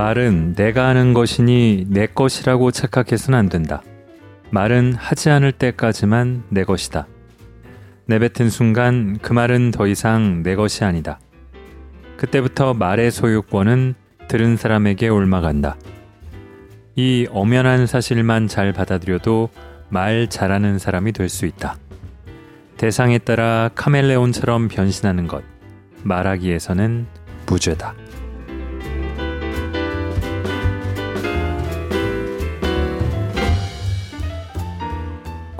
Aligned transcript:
말은 0.00 0.54
내가 0.54 0.88
하는 0.88 1.12
것이니 1.12 1.84
내 1.90 2.06
것이라고 2.06 2.70
착각해서는 2.70 3.38
안 3.38 3.50
된다. 3.50 3.82
말은 4.48 4.94
하지 4.94 5.28
않을 5.28 5.52
때까지만 5.52 6.44
내 6.48 6.64
것이다. 6.64 7.06
내뱉은 8.06 8.48
순간 8.48 9.18
그 9.20 9.34
말은 9.34 9.72
더 9.72 9.86
이상 9.86 10.42
내 10.42 10.54
것이 10.56 10.84
아니다. 10.84 11.20
그때부터 12.16 12.72
말의 12.72 13.10
소유권은 13.10 13.94
들은 14.26 14.56
사람에게 14.56 15.08
올마간다. 15.08 15.76
이 16.96 17.26
엄연한 17.30 17.86
사실만 17.86 18.48
잘 18.48 18.72
받아들여도 18.72 19.50
말 19.90 20.28
잘하는 20.28 20.78
사람이 20.78 21.12
될 21.12 21.28
수 21.28 21.44
있다. 21.44 21.76
대상에 22.78 23.18
따라 23.18 23.68
카멜레온처럼 23.74 24.68
변신하는 24.68 25.26
것, 25.26 25.44
말하기에서는 26.04 27.06
무죄다. 27.44 27.94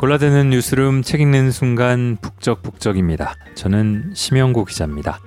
골라드는 0.01 0.49
뉴스룸 0.49 1.03
책 1.03 1.21
읽는 1.21 1.51
순간 1.51 2.17
북적북적입니다. 2.23 3.35
저는 3.55 4.15
심영구 4.15 4.65
기자입니다. 4.65 5.21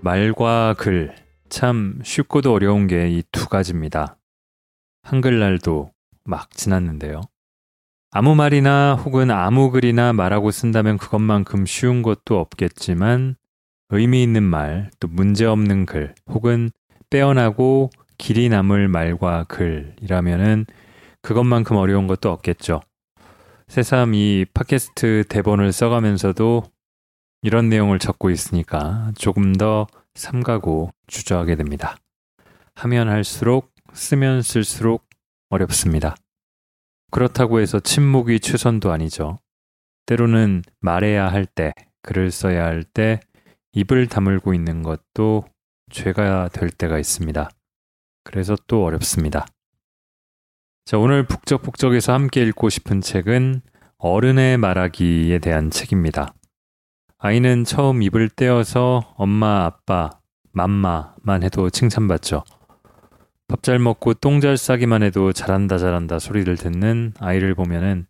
말과 0.00 0.74
글, 0.78 1.14
참 1.50 2.00
쉽고도 2.02 2.54
어려운 2.54 2.86
게 2.86 3.10
이 3.10 3.22
두 3.30 3.50
가지입니다. 3.50 4.16
한글날도 5.02 5.90
막 6.24 6.50
지났는데요. 6.52 7.20
아무 8.10 8.34
말이나 8.34 8.94
혹은 8.94 9.30
아무 9.30 9.70
글이나 9.70 10.14
말하고 10.14 10.50
쓴다면 10.50 10.96
그것만큼 10.96 11.66
쉬운 11.66 12.00
것도 12.00 12.40
없겠지만 12.40 13.36
의미 13.90 14.22
있는 14.22 14.44
말, 14.44 14.90
또 14.98 15.08
문제 15.08 15.44
없는 15.44 15.84
글, 15.84 16.14
혹은 16.26 16.70
빼어나고 17.10 17.90
길이 18.18 18.48
남을 18.48 18.88
말과 18.88 19.44
글이라면은 19.44 20.66
그것만큼 21.22 21.76
어려운 21.76 22.06
것도 22.06 22.30
없겠죠. 22.30 22.80
새삼 23.68 24.14
이 24.14 24.44
팟캐스트 24.52 25.24
대본을 25.28 25.72
써가면서도 25.72 26.64
이런 27.42 27.68
내용을 27.68 27.98
적고 27.98 28.30
있으니까 28.30 29.12
조금 29.16 29.54
더 29.54 29.86
삼가고 30.14 30.90
주저하게 31.06 31.54
됩니다. 31.54 31.96
하면 32.74 33.08
할수록 33.08 33.72
쓰면 33.92 34.42
쓸수록 34.42 35.08
어렵습니다. 35.50 36.16
그렇다고 37.10 37.60
해서 37.60 37.80
침묵이 37.80 38.40
최선도 38.40 38.92
아니죠. 38.92 39.38
때로는 40.06 40.62
말해야 40.80 41.30
할 41.30 41.46
때, 41.46 41.72
글을 42.02 42.30
써야 42.30 42.64
할 42.64 42.82
때 42.82 43.20
입을 43.72 44.08
다물고 44.08 44.54
있는 44.54 44.82
것도 44.82 45.44
죄가 45.90 46.48
될 46.48 46.70
때가 46.70 46.98
있습니다. 46.98 47.50
그래서 48.28 48.56
또 48.66 48.84
어렵습니다. 48.84 49.46
자, 50.84 50.98
오늘 50.98 51.26
북적북적에서 51.26 52.12
함께 52.12 52.42
읽고 52.42 52.68
싶은 52.68 53.00
책은 53.00 53.62
어른의 53.96 54.58
말하기에 54.58 55.38
대한 55.38 55.70
책입니다. 55.70 56.34
아이는 57.16 57.64
처음 57.64 58.02
입을 58.02 58.28
떼어서 58.28 59.14
엄마, 59.16 59.64
아빠, 59.64 60.10
맘마만 60.52 61.42
해도 61.42 61.70
칭찬받죠. 61.70 62.44
밥 63.48 63.62
잘 63.62 63.78
먹고 63.78 64.12
똥 64.12 64.40
잘 64.40 64.58
싸기만 64.58 65.02
해도 65.02 65.32
잘한다 65.32 65.78
잘한다 65.78 66.18
소리를 66.18 66.54
듣는 66.58 67.14
아이를 67.18 67.54
보면은 67.54 68.06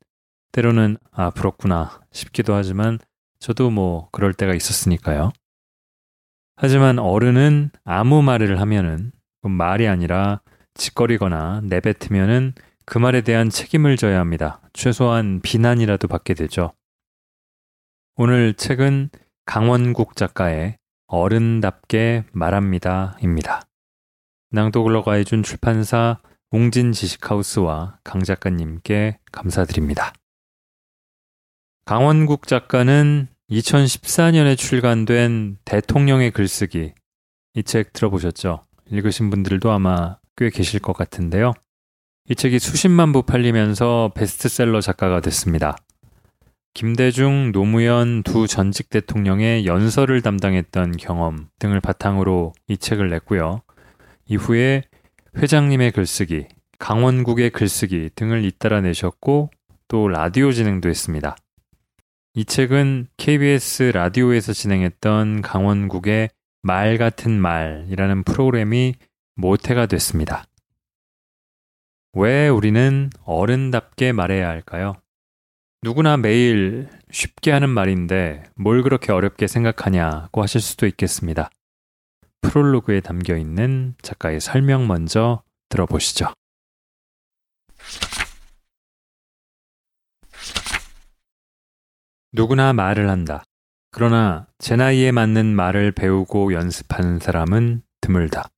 때로는 0.50 0.97
아 1.12 1.30
부럽구나 1.30 2.00
싶기도 2.10 2.55
하지만 2.55 2.98
저도 3.38 3.70
뭐 3.70 4.08
그럴 4.10 4.34
때가 4.34 4.53
있었으니까요. 4.53 5.30
하지만 6.56 6.98
어른은 6.98 7.70
아무 7.84 8.20
말을 8.20 8.60
하면은 8.60 9.12
말이 9.50 9.88
아니라 9.88 10.41
짓거리거나 10.75 11.62
내뱉으면은 11.64 12.54
그 12.84 12.98
말에 12.98 13.20
대한 13.22 13.50
책임을 13.50 13.97
져야 13.97 14.20
합니다. 14.20 14.60
최소한 14.72 15.41
비난이라도 15.42 16.09
받게 16.09 16.34
되죠. 16.34 16.72
오늘 18.16 18.54
책은 18.54 19.10
강원국 19.44 20.16
작가의 20.16 20.78
어른답게 21.06 22.25
말합니다입니다. 22.32 23.62
낭독을 24.50 24.97
허가해준 24.97 25.42
출판사 25.42 26.20
웅진 26.50 26.92
지식하우스와 26.92 27.98
강 28.04 28.22
작가님께 28.22 29.19
감사드립니다. 29.32 30.12
강원국 31.84 32.47
작가는 32.47 33.28
2014년에 33.50 34.56
출간된 34.56 35.58
대통령의 35.64 36.31
글쓰기 36.31 36.92
이 37.54 37.62
책 37.62 37.92
들어보셨죠? 37.92 38.68
읽으신 38.91 39.31
분들도 39.31 39.71
아마 39.71 40.19
꽤 40.37 40.50
계실 40.50 40.81
것 40.81 40.93
같은데요. 40.93 41.53
이 42.31 42.34
책이 42.34 42.59
수십만 42.59 43.12
부 43.12 43.22
팔리면서 43.22 44.12
베스트셀러 44.15 44.81
작가가 44.81 45.21
됐습니다. 45.21 45.76
김대중, 46.75 47.50
노무현 47.53 48.22
두 48.22 48.47
전직 48.47 48.91
대통령의 48.91 49.66
연설을 49.66 50.22
담당했던 50.22 50.97
경험 50.99 51.49
등을 51.59 51.81
바탕으로 51.81 52.53
이 52.69 52.76
책을 52.76 53.09
냈고요. 53.10 53.62
이후에 54.26 54.82
회장님의 55.37 55.93
글쓰기, 55.93 56.47
강원국의 56.78 57.50
글쓰기 57.50 58.10
등을 58.15 58.44
잇따라 58.44 58.81
내셨고 58.81 59.50
또 59.88 60.09
라디오 60.09 60.53
진행도 60.53 60.88
했습니다. 60.88 61.37
이 62.34 62.44
책은 62.44 63.09
KBS 63.16 63.91
라디오에서 63.94 64.53
진행했던 64.53 65.43
강원국의 65.43 66.28
말 66.62 66.98
같은 66.98 67.41
말이라는 67.41 68.24
프로그램이 68.24 68.94
모태가 69.36 69.86
됐습니다. 69.86 70.44
왜 72.14 72.48
우리는 72.48 73.10
어른답게 73.24 74.12
말해야 74.12 74.48
할까요? 74.48 74.94
누구나 75.82 76.16
매일 76.16 76.88
쉽게 77.12 77.52
하는 77.52 77.69
말인데 77.69 78.42
뭘 78.56 78.82
그렇게 78.82 79.12
어렵게 79.12 79.46
생각하냐고 79.46 80.42
하실 80.42 80.60
수도 80.60 80.86
있겠습니다. 80.86 81.50
프롤로그에 82.41 83.00
담겨 83.00 83.36
있는 83.36 83.94
작가의 84.02 84.40
설명 84.40 84.88
먼저 84.88 85.42
들어보시죠. 85.69 86.32
누구나 92.32 92.72
말을 92.72 93.08
한다. 93.08 93.44
그러나 93.91 94.47
제 94.59 94.76
나이에 94.76 95.12
맞는 95.12 95.47
말을 95.56 95.93
배우고 95.93 96.53
연습하는 96.53 97.19
사람은 97.19 97.82
드물다. 98.00 98.49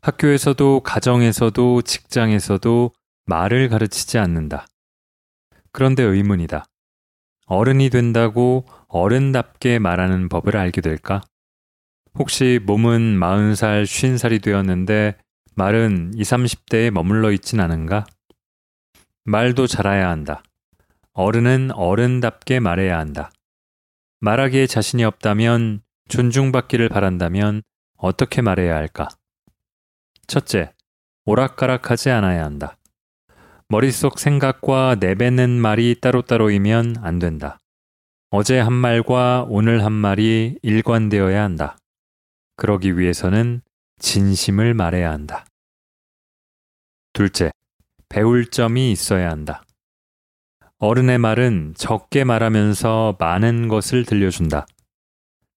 학교에서도 0.00 0.80
가정에서도 0.80 1.82
직장에서도 1.82 2.92
말을 3.26 3.68
가르치지 3.68 4.18
않는다. 4.18 4.66
그런데 5.72 6.02
의문이다. 6.02 6.64
어른이 7.46 7.90
된다고 7.90 8.64
어른답게 8.88 9.78
말하는 9.78 10.28
법을 10.28 10.56
알게 10.56 10.80
될까? 10.80 11.20
혹시 12.14 12.60
몸은 12.64 13.18
40살, 13.18 13.84
50살이 13.84 14.42
되었는데 14.42 15.16
말은 15.54 16.12
20, 16.16 16.38
30대에 16.38 16.90
머물러 16.90 17.30
있진 17.32 17.60
않은가? 17.60 18.06
말도 19.24 19.66
잘해야 19.66 20.08
한다. 20.08 20.42
어른은 21.12 21.72
어른답게 21.72 22.60
말해야 22.60 22.98
한다. 22.98 23.30
말하기에 24.20 24.66
자신이 24.66 25.02
없다면 25.04 25.82
존중받기를 26.08 26.90
바란다면 26.90 27.62
어떻게 27.96 28.42
말해야 28.42 28.76
할까? 28.76 29.08
첫째, 30.26 30.72
오락가락하지 31.24 32.10
않아야 32.10 32.44
한다. 32.44 32.76
머릿속 33.68 34.18
생각과 34.18 34.96
내뱉는 35.00 35.50
말이 35.50 36.00
따로따로이면 36.00 36.96
안 37.00 37.18
된다. 37.18 37.58
어제 38.30 38.58
한 38.58 38.72
말과 38.72 39.46
오늘 39.48 39.84
한 39.84 39.92
말이 39.92 40.58
일관되어야 40.62 41.42
한다. 41.42 41.78
그러기 42.56 42.98
위해서는 42.98 43.62
진심을 44.00 44.74
말해야 44.74 45.10
한다. 45.10 45.46
둘째, 47.12 47.52
배울 48.08 48.50
점이 48.50 48.92
있어야 48.92 49.30
한다. 49.30 49.62
어른의 50.82 51.18
말은 51.18 51.74
적게 51.76 52.24
말하면서 52.24 53.16
많은 53.18 53.68
것을 53.68 54.06
들려준다. 54.06 54.66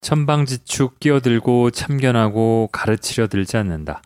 천방지축 0.01 0.99
끼어들고 0.99 1.71
참견하고 1.71 2.67
가르치려 2.73 3.27
들지 3.27 3.55
않는다. 3.55 4.01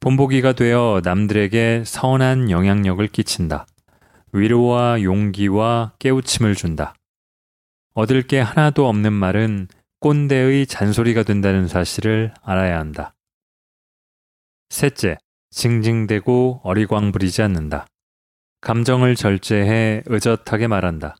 본보기가 0.00 0.54
되어 0.54 1.02
남들에게 1.04 1.82
선한 1.84 2.50
영향력을 2.50 3.06
끼친다. 3.08 3.66
위로와 4.32 5.02
용기와 5.02 5.92
깨우침을 5.98 6.54
준다. 6.54 6.94
얻을 7.92 8.22
게 8.22 8.40
하나도 8.40 8.88
없는 8.88 9.12
말은 9.12 9.68
꼰대의 10.00 10.66
잔소리가 10.66 11.24
된다는 11.24 11.68
사실을 11.68 12.32
알아야 12.42 12.78
한다. 12.78 13.14
셋째, 14.70 15.18
징징대고 15.50 16.62
어리광 16.64 17.12
부리지 17.12 17.42
않는다. 17.42 17.86
감정을 18.64 19.14
절제해 19.14 20.04
의젓하게 20.06 20.68
말한다. 20.68 21.16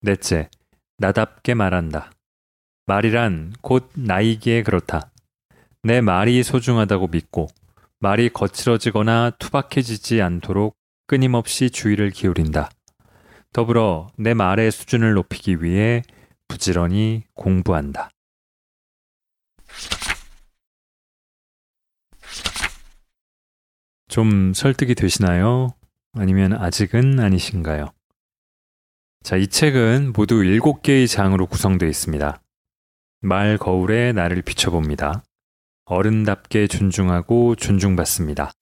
넷째, 0.00 0.48
나답게 0.96 1.52
말한다. 1.52 2.12
말이란 2.86 3.52
곧 3.60 3.90
나이기에 3.94 4.62
그렇다. 4.62 5.10
내 5.82 6.00
말이 6.00 6.42
소중하다고 6.42 7.08
믿고 7.08 7.48
말이 8.00 8.30
거칠어지거나 8.30 9.32
투박해지지 9.38 10.22
않도록 10.22 10.78
끊임없이 11.06 11.68
주의를 11.68 12.08
기울인다. 12.08 12.70
더불어 13.52 14.08
내 14.16 14.32
말의 14.32 14.70
수준을 14.70 15.12
높이기 15.12 15.62
위해 15.62 16.02
부지런히 16.48 17.24
공부한다. 17.34 18.08
좀 24.08 24.54
설득이 24.54 24.94
되시나요? 24.94 25.74
아니면 26.14 26.52
아직은 26.52 27.20
아니신가요? 27.20 27.92
자, 29.22 29.36
이 29.36 29.46
책은 29.46 30.12
모두 30.14 30.42
7개의 30.42 31.08
장으로 31.08 31.46
구성되어 31.46 31.88
있습니다. 31.88 32.40
말 33.22 33.58
거울에 33.58 34.12
나를 34.12 34.42
비춰봅니다. 34.42 35.24
어른답게 35.86 36.66
존중하고 36.66 37.56
존중받습니다. 37.56 38.52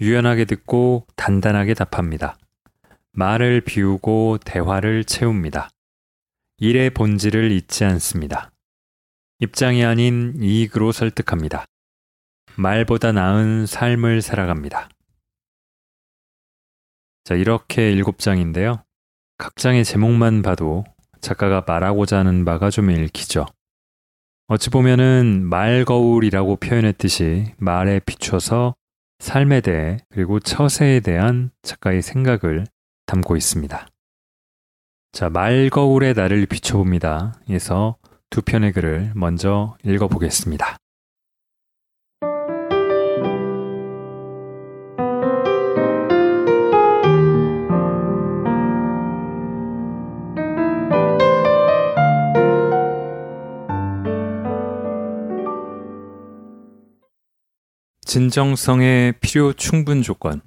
유연하게 0.00 0.44
듣고 0.44 1.06
단단하게 1.16 1.74
답합니다. 1.74 2.36
말을 3.12 3.60
비우고 3.62 4.38
대화를 4.44 5.04
채웁니다. 5.04 5.70
일의 6.58 6.90
본질을 6.90 7.50
잊지 7.52 7.84
않습니다. 7.84 8.50
입장이 9.40 9.84
아닌 9.84 10.34
이익으로 10.40 10.92
설득합니다. 10.92 11.64
말보다 12.56 13.12
나은 13.12 13.66
삶을 13.66 14.22
살아갑니다. 14.22 14.88
자, 17.28 17.34
이렇게 17.34 17.92
일곱 17.92 18.20
장인데요. 18.20 18.82
각 19.36 19.56
장의 19.56 19.84
제목만 19.84 20.40
봐도 20.40 20.84
작가가 21.20 21.62
말하고자 21.66 22.20
하는 22.20 22.46
바가 22.46 22.70
좀 22.70 22.90
읽히죠. 22.90 23.44
어찌 24.46 24.70
보면은 24.70 25.44
말 25.44 25.84
거울이라고 25.84 26.56
표현했듯이 26.56 27.52
말에 27.58 28.00
비춰서 28.00 28.74
삶에 29.18 29.60
대해 29.60 29.98
그리고 30.08 30.40
처세에 30.40 31.00
대한 31.00 31.50
작가의 31.60 32.00
생각을 32.00 32.64
담고 33.04 33.36
있습니다. 33.36 33.86
자, 35.12 35.28
말 35.28 35.68
거울에 35.68 36.14
나를 36.14 36.46
비춰봅니다. 36.46 37.34
에서 37.50 37.98
두 38.30 38.40
편의 38.40 38.72
글을 38.72 39.12
먼저 39.14 39.76
읽어보겠습니다. 39.84 40.78
진정성의 58.08 59.16
필요 59.20 59.52
충분 59.52 60.00
조건. 60.00 60.40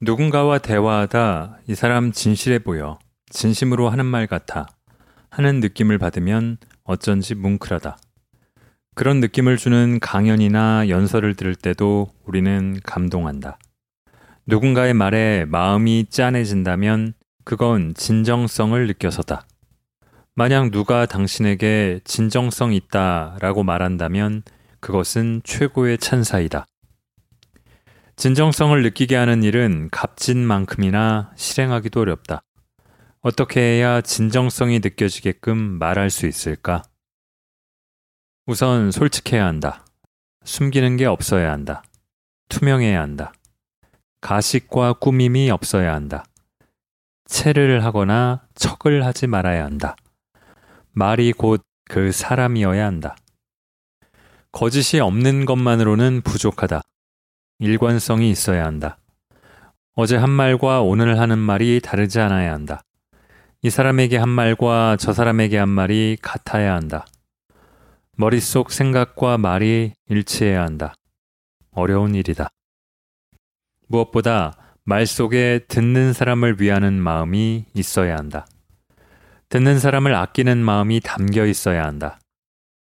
누군가와 0.00 0.58
대화하다 0.58 1.58
이 1.66 1.74
사람 1.74 2.12
진실해 2.12 2.60
보여 2.60 3.00
진심으로 3.30 3.88
하는 3.88 4.06
말 4.06 4.28
같아 4.28 4.68
하는 5.28 5.58
느낌을 5.58 5.98
받으면 5.98 6.58
어쩐지 6.84 7.34
뭉클하다. 7.34 7.98
그런 8.94 9.18
느낌을 9.18 9.56
주는 9.56 9.98
강연이나 9.98 10.88
연설을 10.88 11.34
들을 11.34 11.56
때도 11.56 12.12
우리는 12.26 12.78
감동한다. 12.84 13.58
누군가의 14.46 14.94
말에 14.94 15.46
마음이 15.46 16.06
짠해진다면 16.08 17.14
그건 17.44 17.92
진정성을 17.94 18.86
느껴서다. 18.86 19.48
만약 20.36 20.70
누가 20.70 21.06
당신에게 21.06 22.02
진정성 22.04 22.72
있다 22.72 23.36
라고 23.40 23.64
말한다면 23.64 24.44
그것은 24.82 25.40
최고의 25.44 25.96
찬사이다. 25.96 26.66
진정성을 28.16 28.82
느끼게 28.82 29.16
하는 29.16 29.42
일은 29.42 29.88
값진 29.90 30.44
만큼이나 30.44 31.32
실행하기도 31.36 32.00
어렵다. 32.00 32.42
어떻게 33.20 33.60
해야 33.60 34.00
진정성이 34.00 34.80
느껴지게끔 34.80 35.56
말할 35.56 36.10
수 36.10 36.26
있을까? 36.26 36.82
우선 38.46 38.90
솔직해야 38.90 39.46
한다. 39.46 39.86
숨기는 40.44 40.96
게 40.96 41.06
없어야 41.06 41.52
한다. 41.52 41.82
투명해야 42.50 43.00
한다. 43.00 43.32
가식과 44.20 44.94
꾸밈이 44.94 45.50
없어야 45.50 45.94
한다. 45.94 46.24
체를 47.26 47.84
하거나 47.84 48.46
척을 48.54 49.06
하지 49.06 49.28
말아야 49.28 49.64
한다. 49.64 49.96
말이 50.92 51.32
곧 51.32 51.62
그 51.92 52.10
사람이어야 52.10 52.86
한다. 52.86 53.16
거짓이 54.52 55.00
없는 55.00 55.46
것만으로는 55.46 56.20
부족하다. 56.20 56.82
일관성이 57.58 58.30
있어야 58.30 58.66
한다. 58.66 58.98
어제 59.94 60.16
한 60.16 60.28
말과 60.28 60.82
오늘 60.82 61.18
하는 61.18 61.38
말이 61.38 61.80
다르지 61.80 62.20
않아야 62.20 62.52
한다. 62.52 62.82
이 63.62 63.70
사람에게 63.70 64.18
한 64.18 64.28
말과 64.28 64.96
저 65.00 65.14
사람에게 65.14 65.56
한 65.56 65.70
말이 65.70 66.18
같아야 66.20 66.74
한다. 66.74 67.06
머릿속 68.18 68.72
생각과 68.72 69.38
말이 69.38 69.94
일치해야 70.08 70.62
한다. 70.62 70.94
어려운 71.70 72.14
일이다. 72.14 72.50
무엇보다 73.88 74.52
말 74.84 75.06
속에 75.06 75.60
듣는 75.66 76.12
사람을 76.12 76.60
위하는 76.60 76.92
마음이 77.00 77.64
있어야 77.72 78.16
한다. 78.16 78.46
듣는 79.48 79.78
사람을 79.78 80.14
아끼는 80.14 80.58
마음이 80.58 81.00
담겨 81.00 81.46
있어야 81.46 81.84
한다. 81.84 82.18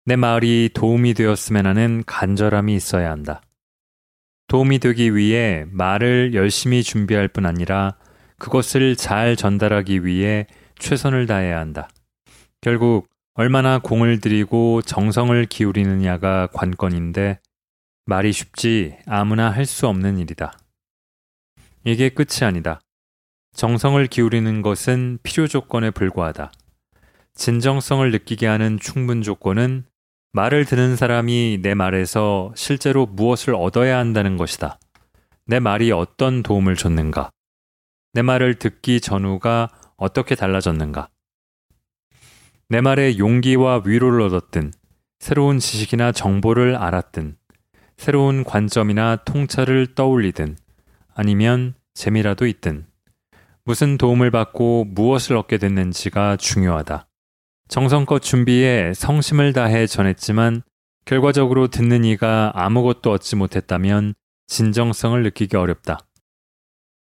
내 0.05 0.15
말이 0.15 0.69
도움이 0.73 1.13
되었으면 1.13 1.65
하는 1.65 2.03
간절함이 2.05 2.75
있어야 2.75 3.09
한다. 3.11 3.41
도움이 4.47 4.79
되기 4.79 5.15
위해 5.15 5.65
말을 5.69 6.33
열심히 6.33 6.83
준비할 6.83 7.29
뿐 7.29 7.45
아니라 7.45 7.97
그것을 8.37 8.97
잘 8.97 9.35
전달하기 9.35 10.05
위해 10.05 10.47
최선을 10.77 11.25
다해야 11.27 11.59
한다. 11.59 11.87
결국 12.59 13.07
얼마나 13.35 13.79
공을 13.79 14.19
들이고 14.19 14.81
정성을 14.81 15.45
기울이느냐가 15.45 16.47
관건인데 16.47 17.39
말이 18.05 18.33
쉽지 18.33 18.97
아무나 19.07 19.49
할 19.49 19.65
수 19.65 19.87
없는 19.87 20.19
일이다. 20.19 20.57
이게 21.85 22.09
끝이 22.09 22.43
아니다. 22.45 22.81
정성을 23.55 24.05
기울이는 24.07 24.61
것은 24.61 25.19
필요 25.23 25.47
조건에 25.47 25.91
불과하다. 25.91 26.51
진정성을 27.35 28.11
느끼게 28.11 28.45
하는 28.45 28.77
충분 28.79 29.21
조건은 29.21 29.85
말을 30.35 30.65
듣는 30.65 30.95
사람이 30.95 31.59
내 31.61 31.75
말에서 31.75 32.51
실제로 32.55 33.05
무엇을 33.05 33.53
얻어야 33.53 33.99
한다는 33.99 34.35
것이다. 34.35 34.79
내 35.45 35.59
말이 35.59 35.91
어떤 35.91 36.41
도움을 36.41 36.75
줬는가? 36.75 37.29
내 38.13 38.23
말을 38.23 38.55
듣기 38.55 38.99
전후가 38.99 39.69
어떻게 39.95 40.33
달라졌는가? 40.33 41.09
내 42.67 42.81
말에 42.81 43.19
용기와 43.19 43.83
위로를 43.85 44.21
얻었든, 44.21 44.73
새로운 45.19 45.59
지식이나 45.59 46.11
정보를 46.11 46.77
알았든, 46.77 47.37
새로운 47.97 48.43
관점이나 48.43 49.17
통찰을 49.17 49.93
떠올리든, 49.93 50.57
아니면 51.13 51.75
재미라도 51.93 52.47
있든, 52.47 52.87
무슨 53.65 53.99
도움을 53.99 54.31
받고 54.31 54.85
무엇을 54.85 55.37
얻게 55.37 55.59
됐는지가 55.59 56.37
중요하다. 56.37 57.07
정성껏 57.67 58.21
준비해 58.21 58.93
성심을 58.93 59.53
다해 59.53 59.87
전했지만 59.87 60.63
결과적으로 61.05 61.67
듣는 61.67 62.05
이가 62.05 62.51
아무것도 62.55 63.11
얻지 63.11 63.35
못했다면 63.35 64.13
진정성을 64.47 65.21
느끼기 65.23 65.57
어렵다. 65.57 65.99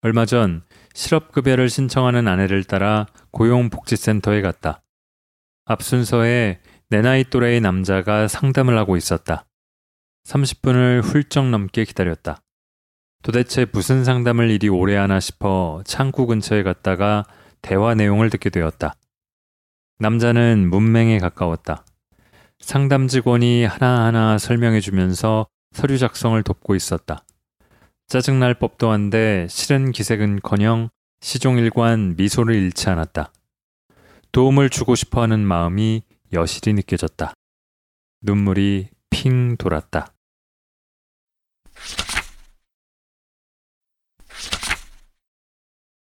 얼마 0.01 0.25
전 0.25 0.63
실업급여를 0.93 1.69
신청하는 1.69 2.27
아내를 2.27 2.63
따라 2.63 3.07
고용복지센터에 3.31 4.41
갔다. 4.41 4.81
앞 5.65 5.83
순서에 5.83 6.59
내 6.89 7.01
나이 7.01 7.23
또래의 7.23 7.61
남자가 7.61 8.27
상담을 8.27 8.77
하고 8.77 8.97
있었다. 8.97 9.45
30분을 10.25 11.03
훌쩍 11.03 11.49
넘게 11.49 11.85
기다렸다. 11.85 12.41
도대체 13.23 13.65
무슨 13.71 14.03
상담을 14.03 14.49
이리 14.49 14.69
오래 14.69 14.95
하나 14.95 15.19
싶어 15.19 15.81
창구 15.85 16.27
근처에 16.27 16.63
갔다가 16.63 17.25
대화 17.61 17.93
내용을 17.93 18.29
듣게 18.29 18.49
되었다. 18.49 18.93
남자는 20.01 20.69
문맹에 20.69 21.17
가까웠다. 21.19 21.85
상담 22.59 23.09
직원이 23.09 23.65
하나하나 23.65 24.37
설명해 24.37 24.79
주면서 24.79 25.47
서류 25.73 25.97
작성을 25.97 26.41
돕고 26.41 26.75
있었다. 26.75 27.25
짜증날 28.07 28.53
법도 28.53 28.89
한데 28.89 29.45
실은 29.49 29.91
기색은 29.91 30.39
커녕 30.41 30.89
시종일관 31.19 32.15
미소를 32.15 32.55
잃지 32.55 32.89
않았다. 32.89 33.33
도움을 34.31 34.69
주고 34.69 34.95
싶어 34.95 35.21
하는 35.21 35.41
마음이 35.41 36.03
여실히 36.31 36.73
느껴졌다. 36.73 37.33
눈물이 38.21 38.89
핑 39.09 39.57
돌았다. 39.57 40.13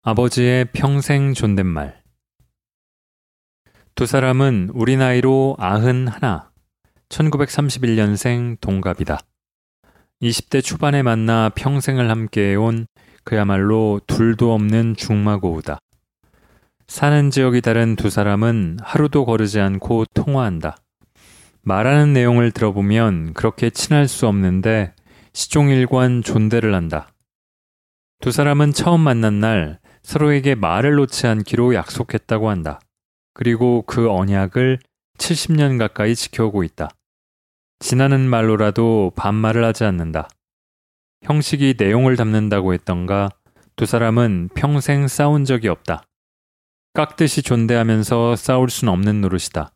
아버지의 0.01 0.65
평생 0.73 1.33
존댓말. 1.33 1.98
두 3.99 4.05
사람은 4.05 4.69
우리 4.73 4.95
나이로 4.95 5.57
아흔 5.59 6.07
하나, 6.07 6.51
1931년생 7.09 8.57
동갑이다. 8.61 9.19
20대 10.21 10.63
초반에 10.63 11.03
만나 11.03 11.49
평생을 11.53 12.09
함께해온 12.09 12.87
그야말로 13.25 13.99
둘도 14.07 14.53
없는 14.53 14.95
중마고우다. 14.95 15.79
사는 16.87 17.29
지역이 17.29 17.59
다른 17.59 17.97
두 17.97 18.09
사람은 18.09 18.77
하루도 18.81 19.25
거르지 19.25 19.59
않고 19.59 20.05
통화한다. 20.13 20.77
말하는 21.61 22.13
내용을 22.13 22.51
들어보면 22.51 23.33
그렇게 23.33 23.69
친할 23.69 24.07
수 24.07 24.27
없는데 24.27 24.93
시종일관 25.33 26.23
존대를 26.23 26.73
한다. 26.73 27.09
두 28.21 28.31
사람은 28.31 28.71
처음 28.71 29.01
만난 29.01 29.41
날 29.41 29.79
서로에게 30.03 30.55
말을 30.55 30.95
놓지 30.95 31.27
않기로 31.27 31.75
약속했다고 31.75 32.49
한다. 32.49 32.79
그리고 33.39 33.83
그 33.87 34.11
언약을 34.11 34.79
70년 35.17 35.79
가까이 35.79 36.13
지켜오고 36.13 36.65
있다. 36.65 36.89
지나는 37.79 38.29
말로라도 38.29 39.13
반말을 39.15 39.63
하지 39.63 39.85
않는다. 39.85 40.27
형식이 41.23 41.75
내용을 41.77 42.17
담는다고 42.17 42.73
했던가 42.73 43.29
두 43.77 43.85
사람은 43.85 44.49
평생 44.55 45.07
싸운 45.07 45.45
적이 45.45 45.69
없다. 45.69 46.03
깍듯이 46.93 47.41
존대하면서 47.41 48.35
싸울 48.35 48.69
순 48.69 48.89
없는 48.89 49.21
노릇이다. 49.21 49.71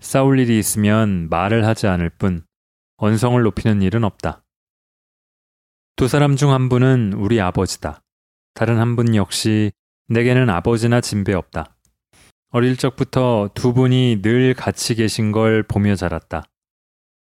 싸울 0.00 0.38
일이 0.38 0.58
있으면 0.58 1.30
말을 1.30 1.64
하지 1.64 1.86
않을 1.86 2.10
뿐 2.10 2.42
언성을 2.98 3.40
높이는 3.42 3.80
일은 3.80 4.04
없다. 4.04 4.44
두 5.96 6.08
사람 6.08 6.36
중 6.36 6.50
한 6.50 6.68
분은 6.68 7.14
우리 7.14 7.40
아버지다. 7.40 8.02
다른 8.52 8.78
한 8.78 8.96
분 8.96 9.14
역시 9.14 9.72
내게는 10.08 10.50
아버지나 10.50 11.00
진배 11.00 11.32
없다. 11.32 11.74
어릴 12.50 12.78
적부터 12.78 13.50
두 13.52 13.74
분이 13.74 14.22
늘 14.22 14.54
같이 14.54 14.94
계신 14.94 15.32
걸 15.32 15.62
보며 15.62 15.94
자랐다. 15.94 16.44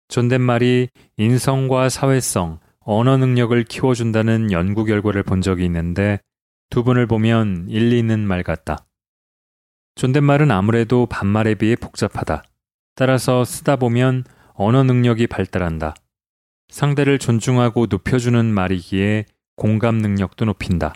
존댓말이 0.09 0.89
인성과 1.17 1.89
사회성, 1.89 2.61
언어 2.79 3.17
능력을 3.17 3.65
키워준다는 3.65 4.53
연구 4.53 4.85
결과를 4.85 5.25
본 5.25 5.41
적이 5.43 5.65
있는데 5.65 6.21
두 6.71 6.85
분을 6.85 7.07
보면 7.09 7.67
일리 7.69 7.99
있는 7.99 8.21
말 8.21 8.45
같다. 8.45 8.87
존댓말은 9.97 10.53
아무래도 10.53 11.07
반말에 11.07 11.57
비해 11.57 11.75
복잡하다. 11.75 12.45
따라서 12.95 13.45
쓰다 13.45 13.77
보면 13.77 14.23
언어 14.55 14.85
능력이 14.85 15.27
발달한다. 15.27 15.95
상대를 16.69 17.19
존중하고 17.19 17.87
높여주는 17.87 18.45
말이기에 18.47 19.25
공감 19.57 19.97
능력도 19.99 20.45
높인다. 20.45 20.95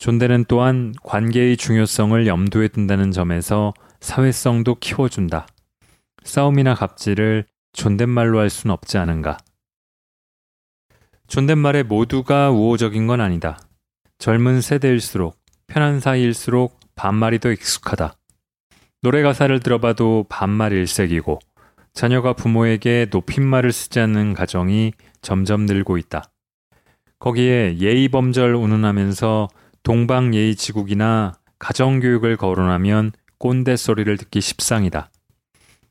존대는 0.00 0.46
또한 0.48 0.94
관계의 1.02 1.58
중요성을 1.58 2.26
염두에 2.26 2.68
둔다는 2.68 3.12
점에서 3.12 3.74
사회성도 4.00 4.76
키워준다. 4.76 5.46
싸움이나 6.24 6.74
갑질을 6.74 7.44
존댓말로 7.74 8.38
할 8.38 8.48
수는 8.48 8.72
없지 8.72 8.96
않은가. 8.96 9.36
존댓말에 11.28 11.82
모두가 11.82 12.50
우호적인 12.50 13.06
건 13.06 13.20
아니다. 13.20 13.58
젊은 14.16 14.62
세대일수록, 14.62 15.38
편한 15.66 16.00
사이일수록 16.00 16.80
반말이 16.96 17.38
더 17.38 17.52
익숙하다. 17.52 18.14
노래 19.02 19.22
가사를 19.22 19.60
들어봐도 19.60 20.24
반말 20.30 20.72
일색이고, 20.72 21.40
자녀가 21.92 22.32
부모에게 22.32 23.08
높임말을 23.10 23.70
쓰지 23.70 24.00
않는 24.00 24.32
가정이 24.32 24.92
점점 25.20 25.66
늘고 25.66 25.98
있다. 25.98 26.24
거기에 27.18 27.76
예의범절 27.78 28.54
운운하면서 28.54 29.48
동방예의 29.82 30.56
지국이나 30.56 31.34
가정교육을 31.58 32.36
거론하면 32.36 33.12
꼰대 33.38 33.76
소리를 33.76 34.16
듣기 34.16 34.40
십상이다. 34.40 35.10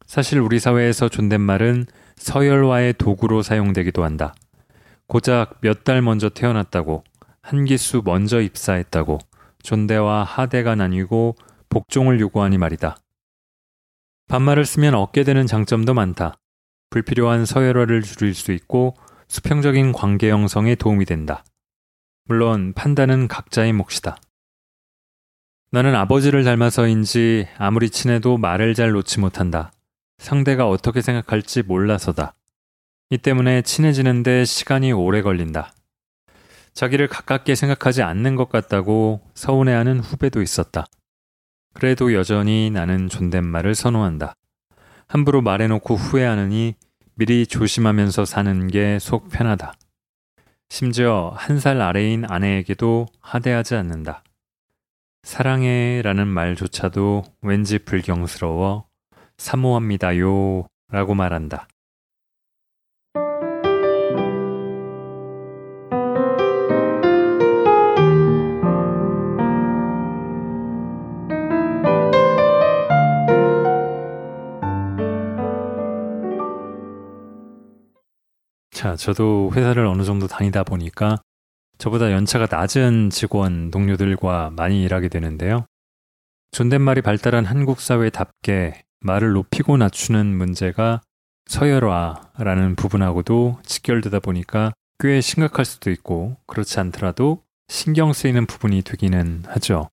사실 0.06 0.40
우리 0.40 0.60
사회에서 0.60 1.10
존댓말은 1.10 1.86
서열화의 2.16 2.94
도구로 2.94 3.42
사용되기도 3.42 4.04
한다. 4.04 4.36
고작 5.08 5.60
몇 5.62 5.84
달 5.84 6.02
먼저 6.02 6.30
태어났다고, 6.30 7.04
한 7.42 7.66
기수 7.66 8.02
먼저 8.04 8.42
입사했다고, 8.42 9.20
존대와 9.64 10.24
하대가 10.24 10.76
나뉘고 10.76 11.36
복종을 11.70 12.20
요구하니 12.20 12.58
말이다. 12.58 12.98
반말을 14.28 14.66
쓰면 14.66 14.94
얻게 14.94 15.24
되는 15.24 15.48
장점도 15.48 15.94
많다. 15.94 16.36
불필요한 16.92 17.46
서열화를 17.46 18.04
줄일 18.04 18.34
수 18.34 18.52
있고 18.52 18.96
수평적인 19.28 19.92
관계 19.92 20.32
형성에 20.32 20.76
도움이 20.76 21.06
된다. 21.06 21.44
물론 22.30 22.74
판단은 22.74 23.28
각자의 23.28 23.74
몫이다. 23.74 24.16
나는 25.72 25.96
아버지를 25.96 26.44
닮아서인지 26.44 27.48
아무리 27.58 27.90
친해도 27.90 28.38
말을 28.38 28.76
잘 28.76 28.92
놓지 28.92 29.20
못한다. 29.20 29.72
상대가 30.20 30.70
어떻게 30.70 31.02
생각할지 31.02 31.64
몰라서다. 31.64 32.36
이 33.10 33.18
때문에 33.18 33.64
친해지는데 33.64 34.46
시간이 34.46 34.92
오래 34.92 35.24
걸린다. 35.24 35.74
자기를 36.76 37.08
가깝게 37.08 37.56
생각하지 37.56 38.04
않는 38.04 38.36
것 38.36 38.48
같다고 38.50 39.22
서운해하는 39.34 40.00
후배도 40.00 40.44
있었다. 40.44 40.86
그래도 41.74 42.14
여전히 42.14 42.70
나는 42.70 43.10
존댓말을 43.10 43.74
선호한다. 43.74 44.36
함부로 45.08 45.42
말해놓고 45.42 45.96
후회하느니 45.96 46.76
미리 47.16 47.48
조심하면서 47.48 48.26
사는 48.26 48.68
게 48.68 49.00
속 49.00 49.30
편하다. 49.30 49.74
심지어 50.70 51.34
한 51.36 51.60
살 51.60 51.82
아래인 51.82 52.26
아내에게도 52.30 53.08
하대하지 53.22 53.76
않는다. 53.76 54.24
사랑해 55.24 56.02
라는 56.04 56.28
말조차도 56.28 57.24
왠지 57.42 57.80
불경스러워 57.80 58.86
사모합니다요 59.38 60.68
라고 60.90 61.16
말한다. 61.16 61.68
자, 78.80 78.96
저도 78.96 79.52
회사를 79.56 79.86
어느 79.86 80.04
정도 80.04 80.28
다니다 80.28 80.64
보니까 80.64 81.18
저보다 81.80 82.14
연차가 82.14 82.48
낮은 82.50 83.10
직원, 83.10 83.72
동료들과 83.72 84.52
많이 84.56 84.82
일하게 84.84 85.10
되는데요. 85.10 85.66
존댓말이 86.52 87.02
발달한 87.02 87.44
한국 87.44 87.82
사회답게 87.82 88.84
말을 89.02 89.34
높이고 89.34 89.76
낮추는 89.76 90.28
문제가 90.28 91.02
서열화라는 91.48 92.78
부분하고도 92.78 93.60
직결되다 93.64 94.22
보니까 94.22 94.72
꽤 95.00 95.20
심각할 95.20 95.66
수도 95.66 95.92
있고 95.92 96.38
그렇지 96.48 96.80
않더라도 96.80 97.44
신경 97.68 98.14
쓰이는 98.14 98.46
부분이 98.46 98.84
되기는 98.84 99.44
하죠. 99.48 99.90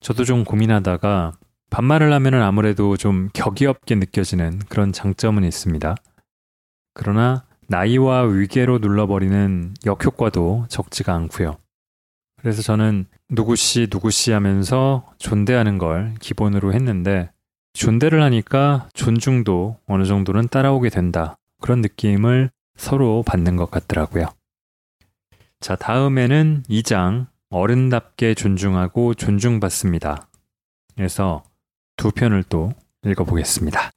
저도 0.00 0.24
좀 0.24 0.44
고민하다가 0.44 1.34
반말을 1.68 2.10
하면은 2.14 2.40
아무래도 2.40 2.96
좀 2.96 3.28
격이 3.34 3.66
없게 3.66 3.94
느껴지는 3.94 4.58
그런 4.70 4.90
장점은 4.90 5.44
있습니다. 5.44 5.96
그러나 6.94 7.44
나이와 7.70 8.22
위계로 8.22 8.78
눌러버리는 8.78 9.74
역효과도 9.86 10.66
적지가 10.68 11.14
않고요. 11.14 11.56
그래서 12.40 12.62
저는 12.62 13.06
누구씨 13.28 13.86
누구씨 13.92 14.32
하면서 14.32 15.06
존대하는 15.18 15.78
걸 15.78 16.14
기본으로 16.18 16.74
했는데 16.74 17.30
존대를 17.74 18.22
하니까 18.24 18.88
존중도 18.92 19.78
어느 19.86 20.04
정도는 20.04 20.48
따라오게 20.48 20.88
된다. 20.88 21.36
그런 21.60 21.80
느낌을 21.80 22.50
서로 22.76 23.22
받는 23.24 23.54
것 23.54 23.70
같더라고요. 23.70 24.26
자, 25.60 25.76
다음에는 25.76 26.64
2장 26.68 27.28
어른답게 27.50 28.34
존중하고 28.34 29.14
존중받습니다. 29.14 30.28
그래서 30.96 31.44
두 31.96 32.10
편을 32.10 32.42
또 32.48 32.72
읽어보겠습니다. 33.04 33.92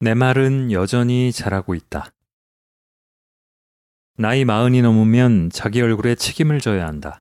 내 0.00 0.14
말은 0.14 0.72
여전히 0.72 1.30
잘하고 1.32 1.74
있다. 1.74 2.06
나이 4.16 4.44
마흔이 4.44 4.82
넘으면 4.82 5.50
자기 5.50 5.80
얼굴에 5.82 6.14
책임을 6.14 6.60
져야 6.60 6.86
한다. 6.86 7.18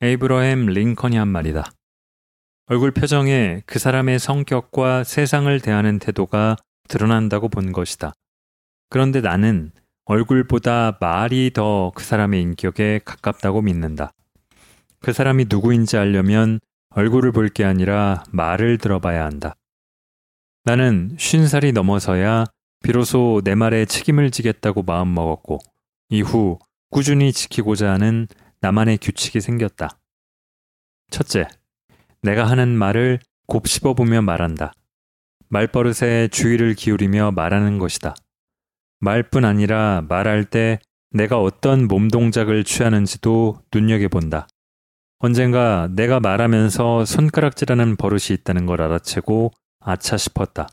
에이브러햄 0.00 0.66
링컨이 0.66 1.16
한 1.16 1.28
말이다. 1.28 1.64
얼굴 2.66 2.90
표정에 2.92 3.62
그 3.66 3.78
사람의 3.78 4.18
성격과 4.18 5.04
세상을 5.04 5.60
대하는 5.60 5.98
태도가 5.98 6.56
드러난다고 6.88 7.48
본 7.48 7.72
것이다. 7.72 8.12
그런데 8.88 9.20
나는 9.20 9.70
얼굴보다 10.04 10.98
말이 11.00 11.52
더 11.52 11.92
그 11.94 12.02
사람의 12.02 12.42
인격에 12.42 13.00
가깝다고 13.04 13.62
믿는다. 13.62 14.10
그 15.00 15.12
사람이 15.12 15.46
누구인지 15.48 15.96
알려면 15.96 16.58
얼굴을 16.90 17.32
볼 17.32 17.48
게 17.48 17.64
아니라 17.64 18.24
말을 18.30 18.78
들어봐야 18.78 19.24
한다. 19.24 19.54
나는 20.64 21.16
쉰 21.18 21.48
살이 21.48 21.72
넘어서야 21.72 22.44
비로소 22.84 23.40
내 23.44 23.54
말에 23.54 23.84
책임을 23.84 24.30
지겠다고 24.30 24.82
마음먹었고, 24.82 25.58
이후 26.08 26.58
꾸준히 26.90 27.32
지키고자 27.32 27.90
하는 27.90 28.28
나만의 28.60 28.98
규칙이 28.98 29.40
생겼다. 29.40 29.98
첫째, 31.10 31.48
내가 32.22 32.44
하는 32.44 32.68
말을 32.76 33.18
곱씹어 33.46 33.94
보며 33.94 34.22
말한다. 34.22 34.72
말버릇에 35.48 36.28
주의를 36.28 36.74
기울이며 36.74 37.32
말하는 37.32 37.78
것이다. 37.78 38.14
말뿐 39.00 39.44
아니라 39.44 40.04
말할 40.08 40.44
때 40.44 40.78
내가 41.10 41.40
어떤 41.40 41.88
몸 41.88 42.08
동작을 42.08 42.62
취하는지도 42.64 43.60
눈여겨본다. 43.74 44.46
언젠가 45.18 45.88
내가 45.90 46.20
말하면서 46.20 47.04
손가락질하는 47.04 47.96
버릇이 47.96 48.30
있다는 48.30 48.66
걸 48.66 48.80
알아채고 48.80 49.50
아차 49.84 50.16
싶었다. 50.16 50.68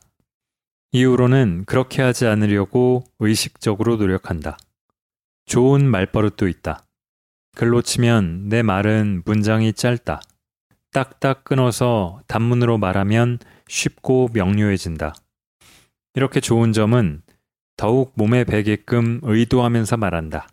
이후로는 0.92 1.66
그렇게 1.66 2.02
하지 2.02 2.26
않으려고 2.26 3.04
의식적으로 3.20 3.98
노력한다. 3.98 4.58
좋은 5.46 5.86
말버릇도 5.86 6.48
있다. 6.48 6.84
글로 7.56 7.82
치면 7.82 8.50
내 8.50 8.62
말은 8.62 9.24
문장이 9.26 9.74
짧다. 9.74 10.22
딱딱 10.92 11.44
끊어서 11.44 12.22
단문으로 12.28 12.78
말하면 12.78 13.40
쉽고 13.68 14.30
명료해진다. 14.34 15.14
이렇게 16.16 16.40
좋은 16.40 16.74
점은 16.74 17.22
더욱 17.78 18.14
몸에 18.16 18.44
배게끔 18.44 19.20
의도하면서 19.24 19.98
말한다. 19.98 20.48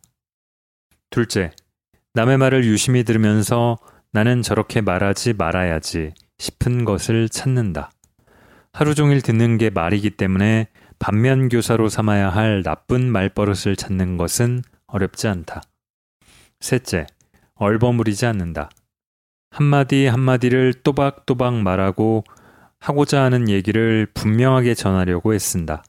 둘째, 1.11 1.53
남의 2.15 2.39
말을 2.39 2.65
유심히 2.65 3.05
들으면서 3.05 3.79
나는 4.13 4.43
저렇게 4.43 4.81
말하지 4.81 5.33
말아야지 5.33 6.13
싶은 6.39 6.85
것을 6.85 7.29
찾는다. 7.29 7.91
하루 8.77 8.95
종일 8.95 9.23
듣는 9.23 9.57
게 9.57 9.71
말이기 9.71 10.11
때문에 10.11 10.69
반면 10.99 11.49
교사로 11.49 11.89
삼아야 11.89 12.29
할 12.29 12.63
나쁜 12.63 13.11
말버릇을 13.11 13.75
찾는 13.75 14.19
것은 14.19 14.61
어렵지 14.87 15.29
않다. 15.29 15.63
셋째, 16.61 17.07
얼버무리지 17.55 18.27
않는다. 18.27 18.69
한마디 19.51 20.05
한마디를 20.05 20.75
또박또박 20.83 21.55
말하고 21.55 22.25
하고자 22.79 23.23
하는 23.23 23.49
얘기를 23.49 24.07
분명하게 24.13 24.75
전하려고 24.75 25.35
애쓴다. 25.35 25.83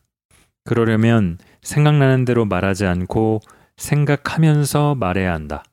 그러려면 0.64 1.40
생각나는 1.62 2.24
대로 2.24 2.46
말하지 2.46 2.86
않고 2.86 3.42
생각하면서 3.76 4.96
말해야 4.96 5.34
한다. 5.34 5.66